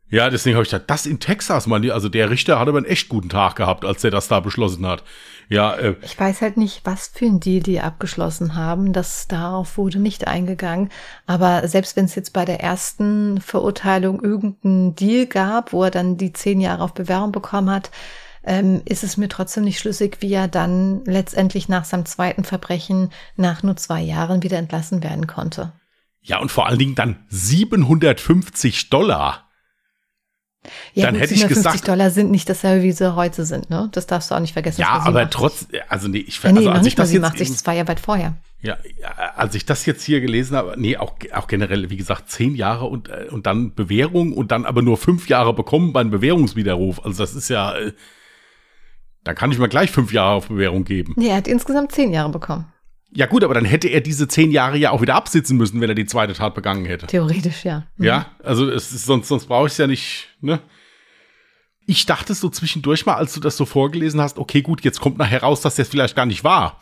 Ja, 0.10 0.30
deswegen 0.30 0.56
habe 0.56 0.64
ich 0.64 0.72
gedacht, 0.72 0.90
das 0.90 1.06
in 1.06 1.20
Texas, 1.20 1.68
man, 1.68 1.90
also 1.92 2.08
der 2.08 2.30
Richter 2.30 2.60
hatte 2.60 2.70
aber 2.70 2.78
einen 2.78 2.88
echt 2.88 3.10
guten 3.10 3.28
Tag 3.28 3.58
gehabt, 3.58 3.84
als 3.84 4.02
der 4.02 4.12
das 4.12 4.30
da 4.30 4.40
beschlossen 4.40 4.86
hat. 4.86 5.04
Ja, 5.50 5.76
äh, 5.76 5.96
ich 6.02 6.18
weiß 6.18 6.42
halt 6.42 6.56
nicht, 6.56 6.82
was 6.86 7.10
für 7.14 7.26
ein 7.26 7.42
Deal 7.42 7.62
die 7.62 7.82
abgeschlossen 7.82 8.56
haben. 8.56 8.94
Das 8.94 9.28
darauf 9.28 9.78
wurde 9.78 10.00
nicht 10.00 10.28
eingegangen. 10.28 10.90
Aber 11.26 11.68
selbst 11.68 11.98
wenn 11.98 12.06
es 12.06 12.16
jetzt 12.16 12.32
bei 12.32 12.46
der 12.46 12.62
ersten 12.62 13.42
Verurteilung 13.42 14.22
irgendeinen 14.22 14.96
Deal 14.96 15.26
gab, 15.26 15.74
wo 15.74 15.84
er 15.84 15.92
dann 15.92 16.18
die 16.18 16.32
zehn 16.32 16.62
Jahre 16.62 16.84
auf 16.84 16.94
Bewährung 16.94 17.34
bekommen 17.34 17.70
hat, 17.70 17.92
ähm, 18.44 18.82
ist 18.86 19.04
es 19.04 19.18
mir 19.18 19.28
trotzdem 19.28 19.66
nicht 19.66 19.80
schlüssig, 19.80 20.18
wie 20.22 20.34
er 20.34 20.48
dann 20.48 21.04
letztendlich 21.04 21.68
nach 21.68 21.84
seinem 21.84 22.06
zweiten 22.06 22.46
Verbrechen 22.46 23.10
nach 23.36 23.62
nur 23.62 23.76
zwei 23.76 24.02
Jahren 24.02 24.42
wieder 24.42 24.58
entlassen 24.58 25.04
werden 25.04 25.28
konnte. 25.28 25.74
Ja, 26.22 26.40
und 26.40 26.52
vor 26.52 26.66
allen 26.66 26.80
Dingen 26.80 26.96
dann 26.96 27.26
750 27.30 28.90
Dollar. 28.90 29.47
Ja, 30.94 31.06
dann 31.06 31.16
gut, 31.16 31.24
hätte 31.24 31.34
ich 31.34 31.48
gesagt, 31.48 31.88
Dollar 31.88 32.10
sind 32.12 32.32
nicht 32.32 32.50
dasselbe, 32.50 32.84
wie 32.84 32.92
sie 32.92 33.16
heute 33.16 33.46
sind, 33.46 33.70
ne? 33.70 33.90
Das 33.92 34.08
darfst 34.08 34.32
du 34.32 34.36
auch 34.36 34.40
nicht 34.40 34.54
vergessen. 34.54 34.82
Ja, 34.82 35.02
aber 35.06 35.30
trotz, 35.30 35.68
also 35.90 36.08
nee, 36.08 36.20
ich 36.20 36.42
ja, 36.42 36.52
nee, 36.52 36.60
also, 36.60 36.72
als 36.72 36.88
ich 36.88 36.96
das 36.96 37.12
jetzt 37.12 37.24
80, 37.24 37.50
das 37.50 37.66
war 37.66 37.74
ja 37.74 37.88
weit 37.88 38.00
vorher. 38.00 38.36
Ja, 38.62 38.78
als 39.36 39.54
ich 39.54 39.66
das 39.66 39.86
jetzt 39.86 40.04
hier 40.04 40.20
gelesen 40.20 40.58
habe, 40.58 40.74
nee, 40.78 40.98
auch, 40.98 41.14
auch 41.34 41.48
generell, 41.48 41.90
wie 41.92 41.98
gesagt, 41.98 42.30
zehn 42.30 42.56
Jahre 42.56 42.86
und, 42.86 43.08
äh, 43.08 43.28
und 43.30 43.46
dann 43.46 43.76
Bewährung 43.76 44.34
und 44.34 44.52
dann 44.52 44.66
aber 44.66 44.82
nur 44.82 44.98
fünf 44.98 45.30
Jahre 45.30 45.54
bekommen 45.54 45.94
beim 45.94 46.10
Bewährungswiderruf. 46.10 47.06
Also 47.06 47.22
das 47.22 47.36
ist 47.36 47.50
ja, 47.50 47.78
äh, 47.78 47.94
da 49.24 49.34
kann 49.36 49.52
ich 49.52 49.60
mal 49.60 49.70
gleich 49.70 49.92
fünf 49.92 50.12
Jahre 50.12 50.36
auf 50.36 50.48
Bewährung 50.48 50.86
geben. 50.86 51.14
Nee, 51.18 51.28
er 51.28 51.38
hat 51.38 51.48
insgesamt 51.48 51.92
zehn 51.92 52.12
Jahre 52.12 52.30
bekommen. 52.30 52.66
Ja 53.12 53.26
gut, 53.26 53.44
aber 53.44 53.54
dann 53.54 53.66
hätte 53.66 53.88
er 53.88 54.02
diese 54.02 54.28
zehn 54.28 54.52
Jahre 54.52 54.78
ja 54.78 54.92
auch 54.92 55.02
wieder 55.02 55.16
absitzen 55.16 55.58
müssen, 55.58 55.80
wenn 55.80 55.90
er 55.90 55.96
die 55.96 56.06
zweite 56.06 56.34
Tat 56.34 56.54
begangen 56.54 56.86
hätte. 56.86 57.08
Theoretisch, 57.08 57.64
ja. 57.64 57.88
Mhm. 57.98 58.06
Ja, 58.06 58.26
also 58.44 58.70
es 58.70 58.92
ist, 58.92 59.06
sonst, 59.06 59.28
sonst 59.28 59.46
brauche 59.46 59.68
ich 59.68 59.74
es 59.74 59.78
ja 59.78 59.88
nicht, 59.88 60.28
ne? 60.42 60.60
Ich 61.86 62.06
dachte 62.06 62.34
so 62.34 62.50
zwischendurch 62.50 63.06
mal, 63.06 63.16
als 63.16 63.34
du 63.34 63.40
das 63.40 63.56
so 63.56 63.66
vorgelesen 63.66 64.20
hast, 64.20 64.38
okay, 64.38 64.62
gut, 64.62 64.82
jetzt 64.82 65.00
kommt 65.00 65.18
nachher 65.18 65.42
raus, 65.42 65.62
dass 65.62 65.76
das 65.76 65.88
vielleicht 65.88 66.18
gar 66.18 66.26
nicht 66.26 66.44
war. 66.44 66.82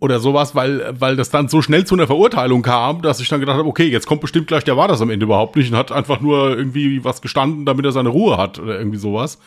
Oder 0.00 0.18
sowas, 0.18 0.54
weil, 0.54 0.98
weil 0.98 1.14
das 1.14 1.30
dann 1.30 1.48
so 1.48 1.60
schnell 1.62 1.86
zu 1.86 1.94
einer 1.94 2.06
Verurteilung 2.06 2.62
kam, 2.62 3.02
dass 3.02 3.20
ich 3.20 3.28
dann 3.28 3.38
gedacht 3.38 3.58
habe, 3.58 3.68
okay, 3.68 3.86
jetzt 3.86 4.06
kommt 4.06 4.22
bestimmt 4.22 4.48
gleich, 4.48 4.64
der 4.64 4.78
war 4.78 4.88
das 4.88 5.00
am 5.02 5.10
Ende 5.10 5.24
überhaupt 5.24 5.54
nicht 5.54 5.70
und 5.70 5.76
hat 5.76 5.92
einfach 5.92 6.20
nur 6.20 6.56
irgendwie 6.56 7.04
was 7.04 7.22
gestanden, 7.22 7.66
damit 7.66 7.84
er 7.84 7.92
seine 7.92 8.08
Ruhe 8.08 8.38
hat 8.38 8.58
oder 8.58 8.78
irgendwie 8.78 8.98
sowas. 8.98 9.38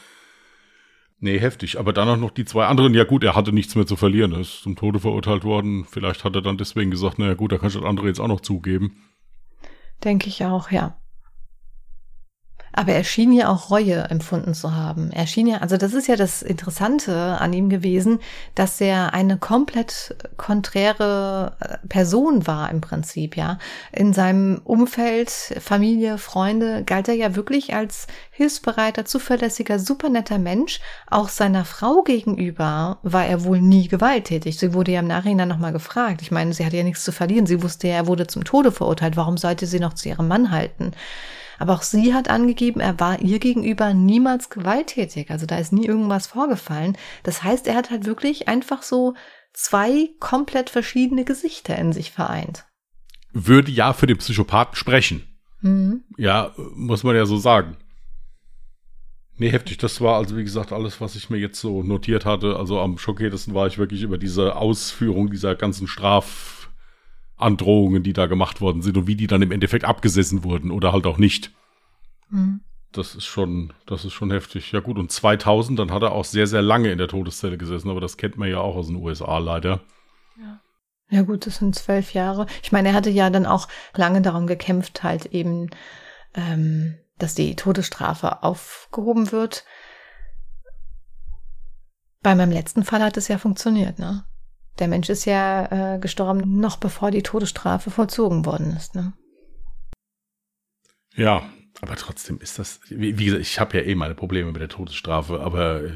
Nee, 1.26 1.40
heftig. 1.40 1.80
Aber 1.80 1.92
dann 1.92 2.08
auch 2.08 2.18
noch 2.18 2.30
die 2.30 2.46
zwei 2.46 2.68
anderen. 2.68 2.94
Ja 2.94 3.04
gut, 3.04 3.24
er 3.24 3.34
hatte 3.34 3.52
nichts 3.52 3.74
mehr 3.74 3.88
zu 3.88 3.96
verlieren. 3.96 4.32
Er 4.32 4.42
ist 4.42 4.62
zum 4.62 4.76
Tode 4.76 5.00
verurteilt 5.00 5.44
worden. 5.44 5.84
Vielleicht 5.84 6.24
hat 6.24 6.36
er 6.36 6.44
dann 6.44 6.60
deswegen 6.60 6.92
gesagt, 6.92 7.18
naja 7.18 7.34
gut, 7.34 7.52
da 7.52 7.58
kann 7.58 7.70
ich 7.70 7.74
das 7.74 7.84
andere 7.84 8.06
jetzt 8.06 8.20
auch 8.20 8.28
noch 8.28 8.42
zugeben. 8.42 8.96
Denke 10.04 10.28
ich 10.28 10.46
auch, 10.46 10.70
ja. 10.70 11.02
Aber 12.78 12.92
er 12.92 13.06
schien 13.06 13.32
ja 13.32 13.48
auch 13.48 13.72
Reue 13.72 14.10
empfunden 14.10 14.54
zu 14.54 14.76
haben. 14.76 15.10
Er 15.12 15.28
schien 15.28 15.48
ja, 15.48 15.60
also 15.60 15.78
das 15.78 15.94
ist 15.94 16.08
ja 16.08 16.18
das 16.18 16.42
Interessante 16.42 17.38
an 17.40 17.54
ihm 17.54 17.70
gewesen, 17.70 18.20
dass 18.54 18.82
er 18.82 19.14
eine 19.14 19.38
komplett 19.38 20.14
konträre 20.36 21.54
äh, 21.62 21.88
Person 21.88 22.46
war 22.48 22.70
im 22.70 22.82
Prinzip, 22.82 23.38
ja. 23.38 23.60
In 23.94 24.12
seinem 24.12 24.60
Umfeld, 24.66 25.30
Familie, 25.32 26.18
Freunde 26.18 26.84
galt 26.84 27.08
er 27.08 27.16
ja 27.16 27.38
wirklich 27.38 27.74
als 27.74 28.08
hilfsbereiter, 28.32 29.06
zuverlässiger, 29.06 29.80
supernetter 29.80 30.38
Mensch. 30.38 30.82
Auch 31.10 31.30
seiner 31.30 31.64
Frau 31.64 32.04
gegenüber 32.04 32.98
war 33.04 33.26
er 33.26 33.46
wohl 33.46 33.62
nie 33.62 33.88
gewalttätig. 33.88 34.60
Sie 34.60 34.74
wurde 34.74 34.92
ja 34.92 35.00
im 35.00 35.08
Nachhinein 35.08 35.48
nochmal 35.48 35.72
gefragt. 35.72 36.22
Ich 36.22 36.32
meine, 36.32 36.54
sie 36.54 36.66
hatte 36.66 36.76
ja 36.76 36.84
nichts 36.84 37.06
zu 37.06 37.14
verlieren. 37.14 37.46
Sie 37.46 37.64
wusste 37.64 37.88
ja, 37.88 37.96
er 37.96 38.08
wurde 38.08 38.28
zum 38.28 38.44
Tode 38.44 38.74
verurteilt. 38.74 39.16
Warum 39.16 39.38
sollte 39.38 39.66
sie 39.66 39.80
noch 39.80 39.94
zu 39.94 40.10
ihrem 40.10 40.28
Mann 40.28 40.52
halten? 40.52 40.92
Aber 41.60 41.74
auch 41.74 41.82
sie 41.82 42.14
hat 42.14 42.30
angegeben, 42.30 42.80
er 42.80 43.00
war 43.00 43.22
ihr 43.22 43.40
gegenüber 43.40 43.94
niemals 43.94 44.50
gewalttätig. 44.50 45.32
Also 45.32 45.46
da 45.46 45.58
ist 45.58 45.74
nie 45.74 45.86
irgendwas 45.86 46.28
vorgefallen. 46.28 46.98
Das 47.24 47.44
heißt, 47.44 47.68
er 47.68 47.76
hat 47.76 47.92
halt 47.92 48.06
wirklich 48.06 48.48
einfach 48.48 48.84
so 48.84 49.16
zwei 49.54 50.10
komplett 50.20 50.70
verschiedene 50.70 51.24
Gesichter 51.26 51.78
in 51.78 51.94
sich 51.94 52.12
vereint. 52.12 52.66
Würde 53.32 53.72
ja 53.72 53.94
für 53.94 54.08
den 54.08 54.18
Psychopathen 54.18 54.76
sprechen. 54.76 55.28
Mhm. 55.62 56.04
Ja, 56.18 56.54
muss 56.76 57.04
man 57.04 57.16
ja 57.16 57.26
so 57.26 57.38
sagen. 57.38 57.78
Nee, 59.38 59.50
heftig. 59.50 59.78
Das 59.78 60.00
war 60.00 60.16
also, 60.16 60.38
wie 60.38 60.44
gesagt, 60.44 60.72
alles, 60.72 61.02
was 61.02 61.16
ich 61.16 61.30
mir 61.30 61.38
jetzt 61.38 61.60
so 61.60 61.84
notiert 61.84 62.26
hatte. 62.26 62.56
Also 62.56 62.80
am 62.80 62.98
schockiertesten 62.98 63.54
war 63.54 63.68
ich 63.68 63.78
wirklich 63.78 64.02
über 64.02 64.18
diese 64.18 64.56
Ausführung 64.56 65.30
dieser 65.30 65.56
ganzen 65.56 65.88
Straf- 65.88 66.65
Androhungen, 67.38 68.04
die 68.04 68.14
da 68.14 68.28
gemacht 68.28 68.62
worden 68.62 68.82
sind 68.82 68.98
und 68.98 69.08
wie 69.08 69.16
die 69.16 69.28
dann 69.28 69.42
im 69.42 69.52
Endeffekt 69.52 69.86
abgesessen 69.86 70.44
wurden 70.44 70.72
oder 70.72 70.94
halt 70.94 71.06
auch 71.06 71.18
nicht. 71.18 71.52
Mhm. 72.30 72.62
Das 72.92 73.14
ist 73.14 73.26
schon, 73.26 73.74
das 73.86 74.06
ist 74.06 74.14
schon 74.14 74.32
heftig. 74.32 74.72
Ja 74.72 74.80
gut, 74.80 74.98
und 74.98 75.12
2000, 75.12 75.78
dann 75.78 75.92
hat 75.92 76.02
er 76.02 76.14
auch 76.14 76.24
sehr, 76.24 76.48
sehr 76.48 76.62
lange 76.62 76.92
in 76.92 76.98
der 76.98 77.10
Todeszelle 77.10 77.58
gesessen, 77.58 77.90
aber 77.90 78.00
das 78.00 78.16
kennt 78.16 78.38
man 78.38 78.50
ja 78.50 78.60
auch 78.60 78.76
aus 78.76 78.88
den 78.88 78.96
USA 78.96 79.38
leider. 79.38 79.82
Ja. 80.40 80.62
Ja 81.10 81.22
gut, 81.22 81.46
das 81.46 81.58
sind 81.58 81.76
zwölf 81.76 82.14
Jahre. 82.14 82.48
Ich 82.64 82.72
meine, 82.72 82.90
er 82.90 82.94
hatte 82.96 83.12
ja 83.12 83.30
dann 83.30 83.46
auch 83.46 83.68
lange 83.94 84.22
darum 84.22 84.48
gekämpft, 84.48 85.04
halt 85.04 85.28
eben, 85.28 85.70
ähm, 86.34 86.98
dass 87.20 87.36
die 87.36 87.56
Todesstrafe 87.56 88.44
aufgehoben 88.44 89.32
wird. 89.32 89.66
Bei 92.24 92.34
meinem 92.34 92.52
letzten 92.52 92.84
Fall 92.84 93.04
hat 93.04 93.18
es 93.18 93.28
ja 93.28 93.38
funktioniert, 93.38 94.00
ne? 94.00 94.26
Der 94.80 94.88
Mensch 94.88 95.10
ist 95.10 95.26
ja 95.26 95.96
äh, 95.96 96.00
gestorben, 96.00 96.60
noch 96.60 96.78
bevor 96.78 97.12
die 97.12 97.24
Todesstrafe 97.24 97.92
vollzogen 97.92 98.46
worden 98.46 98.76
ist. 98.76 98.96
Ne? 98.96 99.14
Ja, 101.16 101.44
aber 101.82 101.96
trotzdem 101.96 102.40
ist 102.40 102.60
das, 102.60 102.82
wie, 102.90 103.18
wie 103.18 103.26
gesagt, 103.26 103.42
ich 103.42 103.60
habe 103.60 103.78
ja 103.78 103.84
eh 103.84 103.96
meine 103.96 104.16
Probleme 104.16 104.52
mit 104.52 104.62
der 104.62 104.70
Todesstrafe, 104.70 105.40
aber 105.40 105.84
äh, 105.84 105.92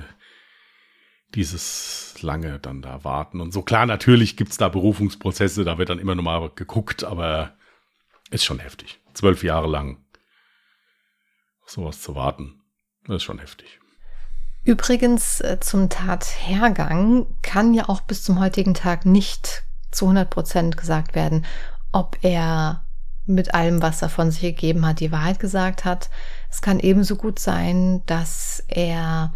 dieses 1.36 2.22
lange 2.22 2.60
dann 2.60 2.82
da 2.82 3.04
warten 3.04 3.42
und 3.42 3.52
so. 3.52 3.62
Klar, 3.62 3.86
natürlich 3.86 4.38
gibt's 4.38 4.58
da 4.58 4.70
Berufungsprozesse, 4.70 5.64
da 5.64 5.78
wird 5.78 5.90
dann 5.90 6.00
immer 6.00 6.16
nochmal 6.16 6.50
geguckt, 6.56 7.04
aber 7.04 7.58
ist 8.32 8.46
schon 8.46 8.60
heftig. 8.60 9.00
Zwölf 9.14 9.44
Jahre 9.44 9.68
lang 9.68 10.06
sowas 11.66 12.02
zu 12.02 12.16
warten, 12.16 12.62
das 13.06 13.18
ist 13.18 13.24
schon 13.24 13.40
heftig. 13.40 13.79
Übrigens 14.64 15.42
äh, 15.42 15.60
zum 15.60 15.90
Tathergang 15.90 17.26
kann 17.42 17.74
ja 17.74 17.90
auch 17.90 18.02
bis 18.02 18.24
zum 18.24 18.40
heutigen 18.40 18.74
Tag 18.74 19.06
nicht 19.06 19.64
zu 19.92 20.06
100 20.06 20.30
Prozent 20.30 20.78
gesagt 20.78 21.16
werden, 21.16 21.46
ob 21.92 22.18
er 22.22 22.84
mit 23.26 23.54
allem, 23.54 23.82
was 23.82 24.02
er 24.02 24.10
von 24.10 24.32
sich 24.32 24.42
gegeben 24.42 24.86
hat, 24.86 25.00
die 25.00 25.12
Wahrheit 25.12 25.40
gesagt 25.40 25.86
hat. 25.86 26.10
Es 26.50 26.62
kann 26.62 26.80
ebenso 26.80 27.16
gut 27.16 27.40
sein, 27.40 28.02
dass 28.06 28.64
er 28.68 29.34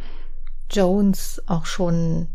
Jones 0.69 1.41
auch 1.47 1.65
schon 1.65 2.27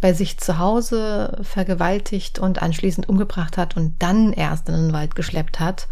bei 0.00 0.12
sich 0.12 0.38
zu 0.38 0.58
Hause 0.58 1.38
vergewaltigt 1.42 2.38
und 2.38 2.62
anschließend 2.62 3.08
umgebracht 3.08 3.56
hat 3.56 3.76
und 3.76 4.00
dann 4.00 4.32
erst 4.32 4.68
in 4.68 4.74
den 4.74 4.92
Wald 4.92 5.14
geschleppt 5.14 5.58
hat. 5.60 5.88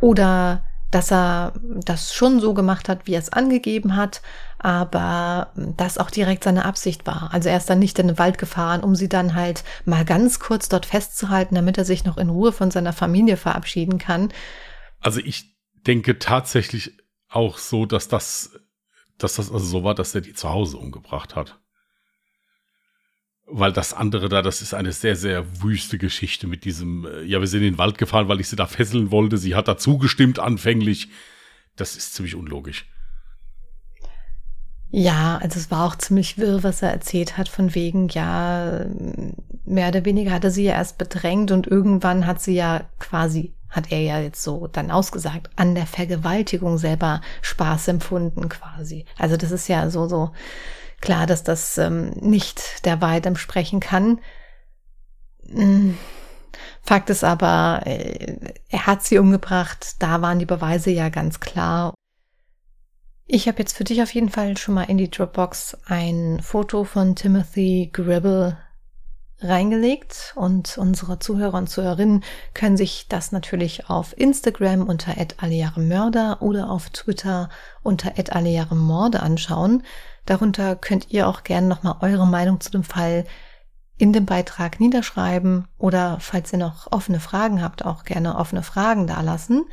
Oder 0.00 0.64
dass 0.96 1.12
er 1.12 1.52
das 1.62 2.14
schon 2.14 2.40
so 2.40 2.54
gemacht 2.54 2.88
hat, 2.88 3.06
wie 3.06 3.12
er 3.12 3.18
es 3.18 3.30
angegeben 3.30 3.96
hat, 3.96 4.22
aber 4.58 5.52
das 5.76 5.98
auch 5.98 6.10
direkt 6.10 6.44
seine 6.44 6.64
Absicht 6.64 7.06
war. 7.06 7.34
Also 7.34 7.50
er 7.50 7.58
ist 7.58 7.68
dann 7.68 7.80
nicht 7.80 7.98
in 7.98 8.06
den 8.06 8.18
Wald 8.18 8.38
gefahren, 8.38 8.82
um 8.82 8.94
sie 8.94 9.10
dann 9.10 9.34
halt 9.34 9.62
mal 9.84 10.06
ganz 10.06 10.40
kurz 10.40 10.70
dort 10.70 10.86
festzuhalten, 10.86 11.54
damit 11.54 11.76
er 11.76 11.84
sich 11.84 12.06
noch 12.06 12.16
in 12.16 12.30
Ruhe 12.30 12.50
von 12.50 12.70
seiner 12.70 12.94
Familie 12.94 13.36
verabschieden 13.36 13.98
kann. 13.98 14.32
Also 15.00 15.20
ich 15.20 15.54
denke 15.86 16.18
tatsächlich 16.18 16.96
auch 17.28 17.58
so, 17.58 17.84
dass 17.84 18.08
das, 18.08 18.58
dass 19.18 19.36
das 19.36 19.52
also 19.52 19.66
so 19.66 19.84
war, 19.84 19.94
dass 19.94 20.14
er 20.14 20.22
die 20.22 20.32
zu 20.32 20.48
Hause 20.48 20.78
umgebracht 20.78 21.36
hat. 21.36 21.60
Weil 23.48 23.72
das 23.72 23.92
andere 23.94 24.28
da, 24.28 24.42
das 24.42 24.60
ist 24.60 24.74
eine 24.74 24.92
sehr, 24.92 25.14
sehr 25.14 25.62
wüste 25.62 25.98
Geschichte 25.98 26.48
mit 26.48 26.64
diesem, 26.64 27.06
äh, 27.06 27.22
ja, 27.22 27.40
wir 27.40 27.46
sind 27.46 27.62
in 27.62 27.74
den 27.74 27.78
Wald 27.78 27.96
gefahren, 27.96 28.28
weil 28.28 28.40
ich 28.40 28.48
sie 28.48 28.56
da 28.56 28.66
fesseln 28.66 29.10
wollte. 29.10 29.38
Sie 29.38 29.54
hat 29.54 29.68
da 29.68 29.76
zugestimmt 29.76 30.38
anfänglich. 30.38 31.08
Das 31.76 31.96
ist 31.96 32.14
ziemlich 32.14 32.34
unlogisch. 32.34 32.86
Ja, 34.90 35.38
also 35.42 35.58
es 35.58 35.70
war 35.70 35.86
auch 35.86 35.96
ziemlich 35.96 36.38
wirr, 36.38 36.62
was 36.62 36.82
er 36.82 36.90
erzählt 36.90 37.36
hat, 37.36 37.48
von 37.48 37.74
wegen, 37.74 38.08
ja, 38.08 38.86
mehr 39.64 39.88
oder 39.88 40.04
weniger 40.04 40.30
hat 40.30 40.44
er 40.44 40.50
sie 40.50 40.64
ja 40.64 40.74
erst 40.74 40.96
bedrängt 40.96 41.50
und 41.50 41.66
irgendwann 41.66 42.26
hat 42.26 42.40
sie 42.40 42.54
ja 42.54 42.84
quasi, 42.98 43.52
hat 43.68 43.90
er 43.90 44.00
ja 44.00 44.20
jetzt 44.20 44.42
so 44.42 44.68
dann 44.68 44.90
ausgesagt, 44.90 45.50
an 45.56 45.74
der 45.74 45.86
Vergewaltigung 45.86 46.78
selber 46.78 47.20
Spaß 47.42 47.88
empfunden 47.88 48.48
quasi. 48.48 49.04
Also 49.18 49.36
das 49.36 49.50
ist 49.50 49.68
ja 49.68 49.90
so, 49.90 50.08
so 50.08 50.30
klar, 51.00 51.26
dass 51.26 51.42
das 51.42 51.78
ähm, 51.78 52.10
nicht 52.20 52.84
der 52.84 53.00
Wahrheit 53.00 53.26
entsprechen 53.26 53.80
kann. 53.80 54.20
Hm. 55.48 55.96
Fakt 56.82 57.10
ist 57.10 57.24
aber, 57.24 57.82
äh, 57.84 58.54
er 58.68 58.86
hat 58.86 59.02
sie 59.02 59.18
umgebracht, 59.18 59.96
da 59.98 60.22
waren 60.22 60.38
die 60.38 60.46
Beweise 60.46 60.90
ja 60.90 61.08
ganz 61.08 61.40
klar. 61.40 61.94
Ich 63.26 63.48
habe 63.48 63.58
jetzt 63.58 63.76
für 63.76 63.84
dich 63.84 64.02
auf 64.02 64.14
jeden 64.14 64.28
Fall 64.28 64.56
schon 64.56 64.74
mal 64.74 64.84
in 64.84 64.98
die 64.98 65.10
Dropbox 65.10 65.76
ein 65.86 66.38
Foto 66.42 66.84
von 66.84 67.16
Timothy 67.16 67.90
Gribble 67.92 68.56
reingelegt 69.40 70.32
und 70.36 70.78
unsere 70.78 71.18
Zuhörer 71.18 71.58
und 71.58 71.68
Zuhörerinnen 71.68 72.24
können 72.54 72.76
sich 72.76 73.06
das 73.08 73.32
natürlich 73.32 73.90
auf 73.90 74.16
Instagram 74.16 74.86
unter 74.86 75.14
Mörder 75.76 76.40
oder 76.40 76.70
auf 76.70 76.90
Twitter 76.90 77.50
unter 77.82 78.12
Morde 78.74 79.20
anschauen. 79.20 79.82
Darunter 80.26 80.76
könnt 80.76 81.10
ihr 81.10 81.28
auch 81.28 81.44
gerne 81.44 81.66
nochmal 81.66 81.96
eure 82.00 82.26
Meinung 82.26 82.60
zu 82.60 82.70
dem 82.70 82.84
Fall 82.84 83.24
in 83.98 84.12
dem 84.12 84.26
Beitrag 84.26 84.78
niederschreiben 84.78 85.68
oder 85.78 86.18
falls 86.20 86.52
ihr 86.52 86.58
noch 86.58 86.92
offene 86.92 87.20
Fragen 87.20 87.62
habt, 87.62 87.84
auch 87.84 88.04
gerne 88.04 88.36
offene 88.36 88.62
Fragen 88.62 89.06
dalassen. 89.06 89.64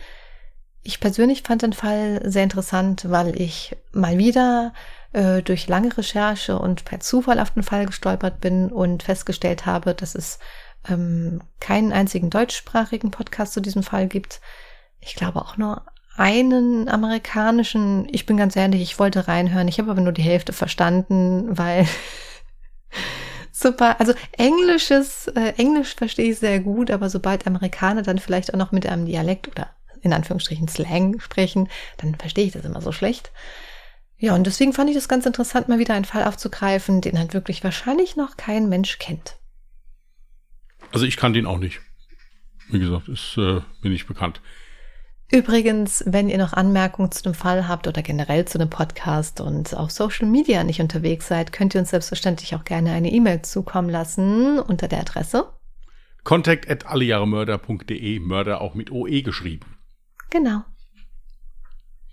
Ich 0.81 0.99
persönlich 0.99 1.43
fand 1.43 1.61
den 1.61 1.73
Fall 1.73 2.21
sehr 2.23 2.43
interessant, 2.43 3.09
weil 3.09 3.39
ich 3.39 3.75
mal 3.91 4.17
wieder 4.17 4.73
äh, 5.11 5.41
durch 5.41 5.67
lange 5.67 5.97
Recherche 5.97 6.57
und 6.57 6.85
per 6.85 6.99
Zufall 6.99 7.39
auf 7.39 7.51
den 7.51 7.63
Fall 7.63 7.85
gestolpert 7.85 8.39
bin 8.39 8.71
und 8.71 9.03
festgestellt 9.03 9.65
habe, 9.65 9.93
dass 9.93 10.15
es 10.15 10.39
ähm, 10.87 11.41
keinen 11.59 11.91
einzigen 11.91 12.29
deutschsprachigen 12.29 13.11
Podcast 13.11 13.53
zu 13.53 13.61
diesem 13.61 13.83
Fall 13.83 14.07
gibt. 14.07 14.41
Ich 14.99 15.15
glaube 15.15 15.41
auch 15.41 15.57
nur 15.57 15.85
einen 16.15 16.89
amerikanischen. 16.89 18.07
Ich 18.11 18.25
bin 18.25 18.37
ganz 18.37 18.55
ehrlich, 18.55 18.81
ich 18.81 18.99
wollte 18.99 19.27
reinhören. 19.27 19.67
Ich 19.67 19.79
habe 19.79 19.91
aber 19.91 20.01
nur 20.01 20.11
die 20.11 20.21
Hälfte 20.21 20.53
verstanden, 20.53 21.57
weil 21.57 21.87
super. 23.51 23.99
Also 23.99 24.13
Englisches, 24.37 25.27
äh, 25.29 25.53
Englisch 25.57 25.95
verstehe 25.95 26.31
ich 26.31 26.39
sehr 26.39 26.59
gut, 26.59 26.91
aber 26.91 27.09
sobald 27.09 27.47
Amerikaner 27.47 28.03
dann 28.03 28.19
vielleicht 28.19 28.53
auch 28.53 28.57
noch 28.57 28.71
mit 28.71 28.85
einem 28.85 29.05
Dialekt 29.05 29.47
oder 29.47 29.71
in 30.01 30.13
Anführungsstrichen 30.13 30.67
Slang 30.67 31.19
sprechen, 31.19 31.69
dann 31.97 32.15
verstehe 32.15 32.45
ich 32.45 32.51
das 32.51 32.65
immer 32.65 32.81
so 32.81 32.91
schlecht. 32.91 33.31
Ja, 34.17 34.35
und 34.35 34.45
deswegen 34.45 34.73
fand 34.73 34.89
ich 34.89 34.95
das 34.95 35.09
ganz 35.09 35.25
interessant, 35.25 35.67
mal 35.67 35.79
wieder 35.79 35.95
einen 35.95 36.05
Fall 36.05 36.23
aufzugreifen, 36.25 37.01
den 37.01 37.17
halt 37.17 37.33
wirklich 37.33 37.63
wahrscheinlich 37.63 38.15
noch 38.15 38.37
kein 38.37 38.69
Mensch 38.69 38.99
kennt. 38.99 39.37
Also 40.91 41.05
ich 41.05 41.17
kann 41.17 41.33
den 41.33 41.45
auch 41.45 41.57
nicht. 41.57 41.81
Wie 42.69 42.79
gesagt, 42.79 43.07
ist 43.07 43.35
äh, 43.37 43.61
mir 43.81 43.89
nicht 43.89 44.07
bekannt. 44.07 44.41
Übrigens, 45.33 46.03
wenn 46.05 46.29
ihr 46.29 46.37
noch 46.37 46.53
Anmerkungen 46.53 47.11
zu 47.11 47.23
dem 47.23 47.33
Fall 47.33 47.67
habt 47.67 47.87
oder 47.87 48.01
generell 48.01 48.45
zu 48.45 48.57
dem 48.57 48.69
Podcast 48.69 49.41
und 49.41 49.75
auf 49.75 49.91
Social 49.91 50.27
Media 50.27 50.63
nicht 50.63 50.79
unterwegs 50.79 51.27
seid, 51.27 51.51
könnt 51.51 51.73
ihr 51.73 51.81
uns 51.81 51.89
selbstverständlich 51.89 52.55
auch 52.55 52.63
gerne 52.63 52.91
eine 52.91 53.11
E-Mail 53.11 53.41
zukommen 53.41 53.89
lassen 53.89 54.59
unter 54.59 54.87
der 54.87 54.99
Adresse 54.99 55.47
contact 56.23 56.69
at 56.69 56.85
allejahremörder.de, 56.85 58.19
Mörder 58.19 58.61
auch 58.61 58.75
mit 58.75 58.91
OE 58.91 59.21
geschrieben. 59.21 59.77
Genau. 60.29 60.63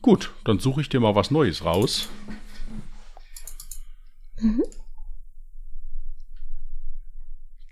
Gut, 0.02 0.32
dann 0.44 0.58
suche 0.58 0.80
ich 0.80 0.88
dir 0.88 1.00
mal 1.00 1.14
was 1.14 1.30
Neues 1.30 1.64
raus. 1.64 2.08
Mhm. 4.38 4.64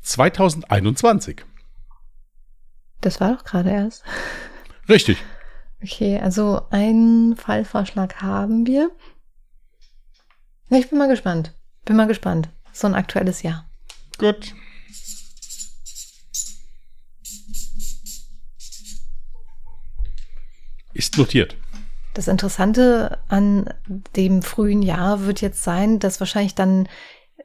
2021. 0.03 1.45
Das 3.01 3.21
war 3.21 3.35
doch 3.35 3.45
gerade 3.45 3.71
erst. 3.71 4.05
Richtig. 4.89 5.23
Okay, 5.83 6.19
also 6.19 6.63
einen 6.71 7.37
Fallvorschlag 7.37 8.21
haben 8.21 8.67
wir. 8.67 8.91
Ich 10.71 10.91
bin 10.91 10.99
mal 10.99 11.09
gespannt. 11.09 11.55
Bin 11.85 11.97
mal 11.97 12.07
gespannt. 12.07 12.49
So 12.73 12.87
ein 12.87 12.95
aktuelles 12.95 13.43
Jahr. 13.43 13.71
Gut. 14.19 14.55
Ist 20.95 21.17
notiert. 21.17 21.57
Das 22.15 22.27
Interessante 22.27 23.21
an 23.29 23.73
dem 24.17 24.43
frühen 24.43 24.83
Jahr 24.83 25.25
wird 25.27 25.41
jetzt 25.41 25.63
sein, 25.63 26.01
dass 26.01 26.19
wahrscheinlich 26.19 26.57
dann 26.57 26.89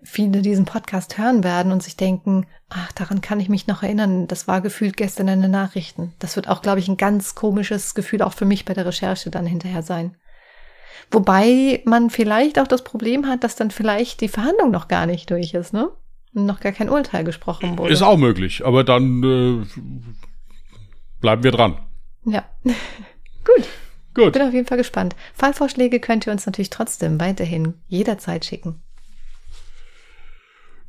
viele 0.04 0.42
diesen 0.42 0.66
Podcast 0.66 1.18
hören 1.18 1.44
werden 1.44 1.72
und 1.72 1.82
sich 1.82 1.96
denken, 1.96 2.46
ach, 2.70 2.92
daran 2.94 3.22
kann 3.22 3.40
ich 3.40 3.50
mich 3.50 3.68
noch 3.68 3.84
erinnern, 3.84 4.28
das 4.28 4.48
war 4.48 4.62
gefühlt 4.62 4.98
gestern 4.98 5.28
in 5.28 5.42
den 5.42 5.52
Nachrichten. 5.52 6.14
Das 6.20 6.36
wird 6.36 6.50
auch, 6.50 6.62
glaube 6.62 6.80
ich, 6.80 6.88
ein 6.88 6.98
ganz 6.98 7.36
komisches 7.36 7.96
Gefühl 7.96 8.22
auch 8.22 8.34
für 8.34 8.46
mich 8.46 8.66
bei 8.66 8.74
der 8.74 8.86
Recherche 8.86 9.30
dann 9.30 9.46
hinterher 9.46 9.82
sein. 9.82 10.16
Wobei 11.12 11.82
man 11.86 12.10
vielleicht 12.10 12.60
auch 12.60 12.68
das 12.68 12.84
Problem 12.84 13.28
hat, 13.28 13.44
dass 13.44 13.56
dann 13.56 13.72
vielleicht 13.72 14.22
die 14.22 14.28
Verhandlung 14.28 14.72
noch 14.72 14.88
gar 14.88 15.06
nicht 15.06 15.30
durch 15.30 15.54
ist, 15.54 15.74
ne? 15.74 15.90
Und 16.34 16.46
noch 16.46 16.60
gar 16.60 16.72
kein 16.72 16.90
Urteil 16.90 17.24
gesprochen 17.24 17.78
wurde. 17.78 17.94
Ist 17.94 18.02
auch 18.02 18.18
möglich, 18.18 18.66
aber 18.66 18.84
dann 18.84 19.24
äh, 19.24 19.82
bleiben 21.22 21.44
wir 21.44 21.52
dran. 21.52 21.78
Ja. 22.26 22.44
Gut. 22.64 23.68
Gut. 24.16 24.34
Bin 24.34 24.42
auf 24.42 24.54
jeden 24.54 24.68
Fall 24.68 24.78
gespannt. 24.78 25.16
Fallvorschläge 25.34 26.00
könnt 26.00 26.28
ihr 26.28 26.34
uns 26.34 26.46
natürlich 26.46 26.70
trotzdem 26.70 27.20
weiterhin 27.20 27.76
jederzeit 27.88 28.46
schicken. 28.46 28.82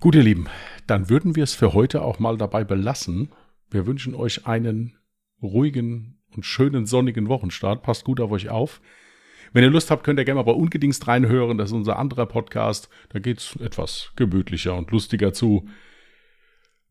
Gut, 0.00 0.14
ihr 0.14 0.22
Lieben, 0.22 0.48
dann 0.86 1.08
würden 1.08 1.34
wir 1.34 1.44
es 1.44 1.54
für 1.54 1.72
heute 1.72 2.02
auch 2.02 2.18
mal 2.18 2.36
dabei 2.36 2.64
belassen. 2.64 3.30
Wir 3.70 3.86
wünschen 3.86 4.14
euch 4.14 4.46
einen 4.46 4.96
ruhigen 5.42 6.20
und 6.34 6.44
schönen 6.44 6.86
sonnigen 6.86 7.28
Wochenstart. 7.28 7.82
Passt 7.82 8.04
gut 8.04 8.20
auf 8.20 8.30
euch 8.30 8.48
auf. 8.48 8.80
Wenn 9.52 9.62
ihr 9.62 9.70
Lust 9.70 9.90
habt, 9.90 10.04
könnt 10.04 10.18
ihr 10.18 10.24
gerne 10.24 10.40
mal 10.40 10.50
bei 10.50 10.58
Ungedingst 10.58 11.06
reinhören. 11.06 11.58
Das 11.58 11.70
ist 11.70 11.74
unser 11.74 11.98
anderer 11.98 12.26
Podcast. 12.26 12.88
Da 13.10 13.20
geht 13.20 13.38
es 13.38 13.56
etwas 13.56 14.12
gemütlicher 14.16 14.76
und 14.76 14.90
lustiger 14.90 15.32
zu. 15.32 15.68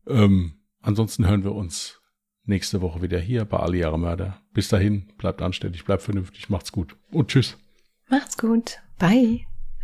Ähm, 0.06 0.54
ansonsten 0.80 1.28
hören 1.28 1.44
wir 1.44 1.54
uns 1.54 2.00
nächste 2.44 2.80
Woche 2.80 3.02
wieder 3.02 3.18
hier 3.18 3.44
bei 3.44 3.58
Alle 3.58 3.76
Jahre 3.76 3.98
Mörder. 3.98 4.40
Bis 4.52 4.68
dahin, 4.68 5.12
bleibt 5.18 5.42
anständig, 5.42 5.84
bleibt 5.84 6.02
vernünftig, 6.02 6.48
macht's 6.48 6.72
gut 6.72 6.96
und 7.10 7.28
tschüss. 7.28 7.58
Macht's 8.08 8.38
gut. 8.38 8.78
Bye. 8.98 9.46